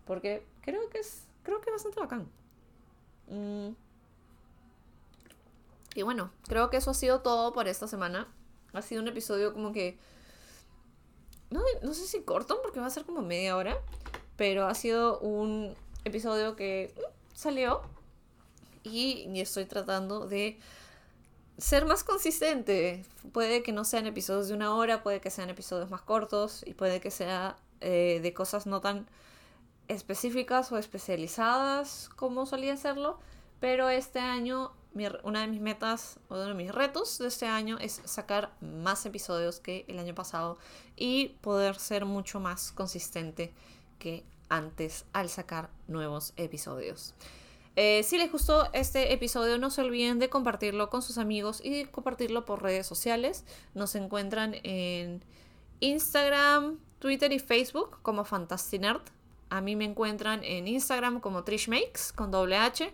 Porque 0.06 0.46
creo 0.62 0.88
que 0.90 0.98
es, 0.98 1.26
creo 1.42 1.60
que 1.60 1.70
es 1.70 1.74
bastante 1.74 2.00
bacán. 2.00 2.28
Mm. 3.28 3.85
Y 5.96 6.02
bueno, 6.02 6.30
creo 6.46 6.70
que 6.70 6.76
eso 6.76 6.90
ha 6.90 6.94
sido 6.94 7.20
todo 7.20 7.52
por 7.52 7.68
esta 7.68 7.88
semana. 7.88 8.28
Ha 8.72 8.82
sido 8.82 9.02
un 9.02 9.08
episodio 9.08 9.52
como 9.52 9.72
que... 9.72 9.98
No, 11.50 11.62
no 11.82 11.94
sé 11.94 12.06
si 12.06 12.22
corto 12.22 12.60
porque 12.62 12.80
va 12.80 12.86
a 12.86 12.90
ser 12.90 13.04
como 13.04 13.22
media 13.22 13.56
hora. 13.56 13.78
Pero 14.36 14.66
ha 14.66 14.74
sido 14.74 15.18
un 15.20 15.74
episodio 16.04 16.54
que 16.54 16.94
mm, 16.96 17.34
salió. 17.34 17.82
Y, 18.82 19.28
y 19.32 19.40
estoy 19.40 19.64
tratando 19.64 20.26
de 20.26 20.58
ser 21.58 21.86
más 21.86 22.04
consistente. 22.04 23.04
Puede 23.32 23.62
que 23.62 23.72
no 23.72 23.84
sean 23.84 24.06
episodios 24.06 24.48
de 24.48 24.54
una 24.54 24.74
hora, 24.74 25.02
puede 25.02 25.20
que 25.20 25.30
sean 25.30 25.50
episodios 25.50 25.90
más 25.90 26.02
cortos 26.02 26.62
y 26.66 26.74
puede 26.74 27.00
que 27.00 27.10
sea 27.10 27.56
eh, 27.80 28.20
de 28.22 28.34
cosas 28.34 28.66
no 28.66 28.80
tan 28.80 29.06
específicas 29.88 30.70
o 30.72 30.78
especializadas 30.78 32.10
como 32.16 32.46
solía 32.46 32.74
hacerlo. 32.74 33.18
Pero 33.60 33.88
este 33.88 34.18
año, 34.18 34.72
una 35.22 35.42
de 35.42 35.46
mis 35.48 35.60
metas 35.60 36.18
o 36.28 36.34
uno 36.34 36.46
de 36.46 36.54
mis 36.54 36.74
retos 36.74 37.18
de 37.18 37.28
este 37.28 37.46
año 37.46 37.78
es 37.78 38.00
sacar 38.04 38.50
más 38.60 39.04
episodios 39.06 39.60
que 39.60 39.84
el 39.88 39.98
año 39.98 40.14
pasado 40.14 40.58
y 40.96 41.36
poder 41.40 41.76
ser 41.76 42.04
mucho 42.04 42.40
más 42.40 42.72
consistente 42.72 43.52
que 43.98 44.24
antes 44.48 45.04
al 45.12 45.28
sacar 45.28 45.70
nuevos 45.88 46.32
episodios. 46.36 47.14
Eh, 47.78 48.02
si 48.04 48.16
les 48.16 48.32
gustó 48.32 48.70
este 48.72 49.12
episodio, 49.12 49.58
no 49.58 49.70
se 49.70 49.82
olviden 49.82 50.18
de 50.18 50.30
compartirlo 50.30 50.88
con 50.88 51.02
sus 51.02 51.18
amigos 51.18 51.60
y 51.62 51.84
compartirlo 51.84 52.46
por 52.46 52.62
redes 52.62 52.86
sociales. 52.86 53.44
Nos 53.74 53.94
encuentran 53.94 54.56
en 54.62 55.22
Instagram, 55.80 56.78
Twitter 57.00 57.32
y 57.32 57.38
Facebook 57.38 57.98
como 58.00 58.24
Fantastinerd. 58.24 59.02
A 59.50 59.60
mí 59.60 59.76
me 59.76 59.84
encuentran 59.84 60.42
en 60.42 60.66
Instagram 60.66 61.20
como 61.20 61.44
Trishmakes 61.44 62.12
con 62.14 62.30
doble 62.30 62.56
H. 62.56 62.92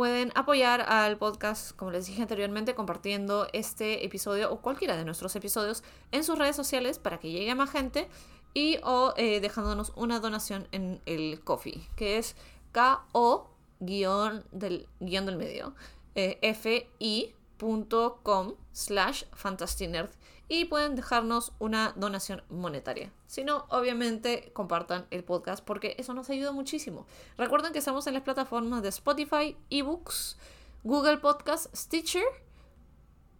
Pueden 0.00 0.32
apoyar 0.34 0.80
al 0.80 1.18
podcast, 1.18 1.76
como 1.76 1.90
les 1.90 2.06
dije 2.06 2.22
anteriormente, 2.22 2.74
compartiendo 2.74 3.48
este 3.52 4.06
episodio 4.06 4.50
o 4.50 4.62
cualquiera 4.62 4.96
de 4.96 5.04
nuestros 5.04 5.36
episodios 5.36 5.82
en 6.10 6.24
sus 6.24 6.38
redes 6.38 6.56
sociales 6.56 6.98
para 6.98 7.20
que 7.20 7.30
llegue 7.30 7.50
a 7.50 7.54
más 7.54 7.70
gente 7.70 8.08
y 8.54 8.78
o 8.82 9.12
eh, 9.18 9.40
dejándonos 9.40 9.92
una 9.96 10.18
donación 10.18 10.66
en 10.72 11.02
el 11.04 11.44
coffee, 11.44 11.86
que 11.96 12.16
es 12.16 12.34
K-O 12.72 13.50
guion 13.80 14.42
del, 14.52 14.88
guion 15.00 15.26
del 15.26 15.36
medio, 15.36 15.74
eh, 16.14 16.54
fi.com 16.54 18.54
slash 18.72 19.24
fantastinerd 19.34 20.12
y 20.50 20.64
pueden 20.64 20.96
dejarnos 20.96 21.52
una 21.60 21.94
donación 21.96 22.42
monetaria. 22.50 23.12
Si 23.28 23.44
no, 23.44 23.66
obviamente 23.68 24.50
compartan 24.52 25.06
el 25.12 25.22
podcast 25.22 25.64
porque 25.64 25.94
eso 25.96 26.12
nos 26.12 26.28
ayuda 26.28 26.50
muchísimo. 26.50 27.06
Recuerden 27.38 27.72
que 27.72 27.78
estamos 27.78 28.08
en 28.08 28.14
las 28.14 28.24
plataformas 28.24 28.82
de 28.82 28.88
Spotify, 28.88 29.56
eBooks, 29.70 30.36
Google 30.82 31.18
Podcast, 31.18 31.72
Stitcher 31.74 32.24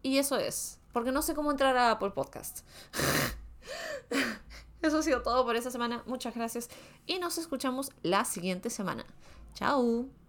y 0.02 0.18
eso 0.18 0.38
es. 0.38 0.78
Porque 0.92 1.10
no 1.10 1.20
sé 1.20 1.34
cómo 1.34 1.50
entrar 1.50 1.76
a 1.76 1.90
Apple 1.90 2.10
Podcast. 2.10 2.60
Eso 4.82 4.98
ha 4.98 5.02
sido 5.02 5.22
todo 5.22 5.44
por 5.44 5.56
esta 5.56 5.70
semana. 5.70 6.02
Muchas 6.06 6.34
gracias 6.34 6.70
y 7.06 7.18
nos 7.18 7.38
escuchamos 7.38 7.90
la 8.02 8.24
siguiente 8.24 8.70
semana. 8.70 9.04
Chao. 9.54 10.19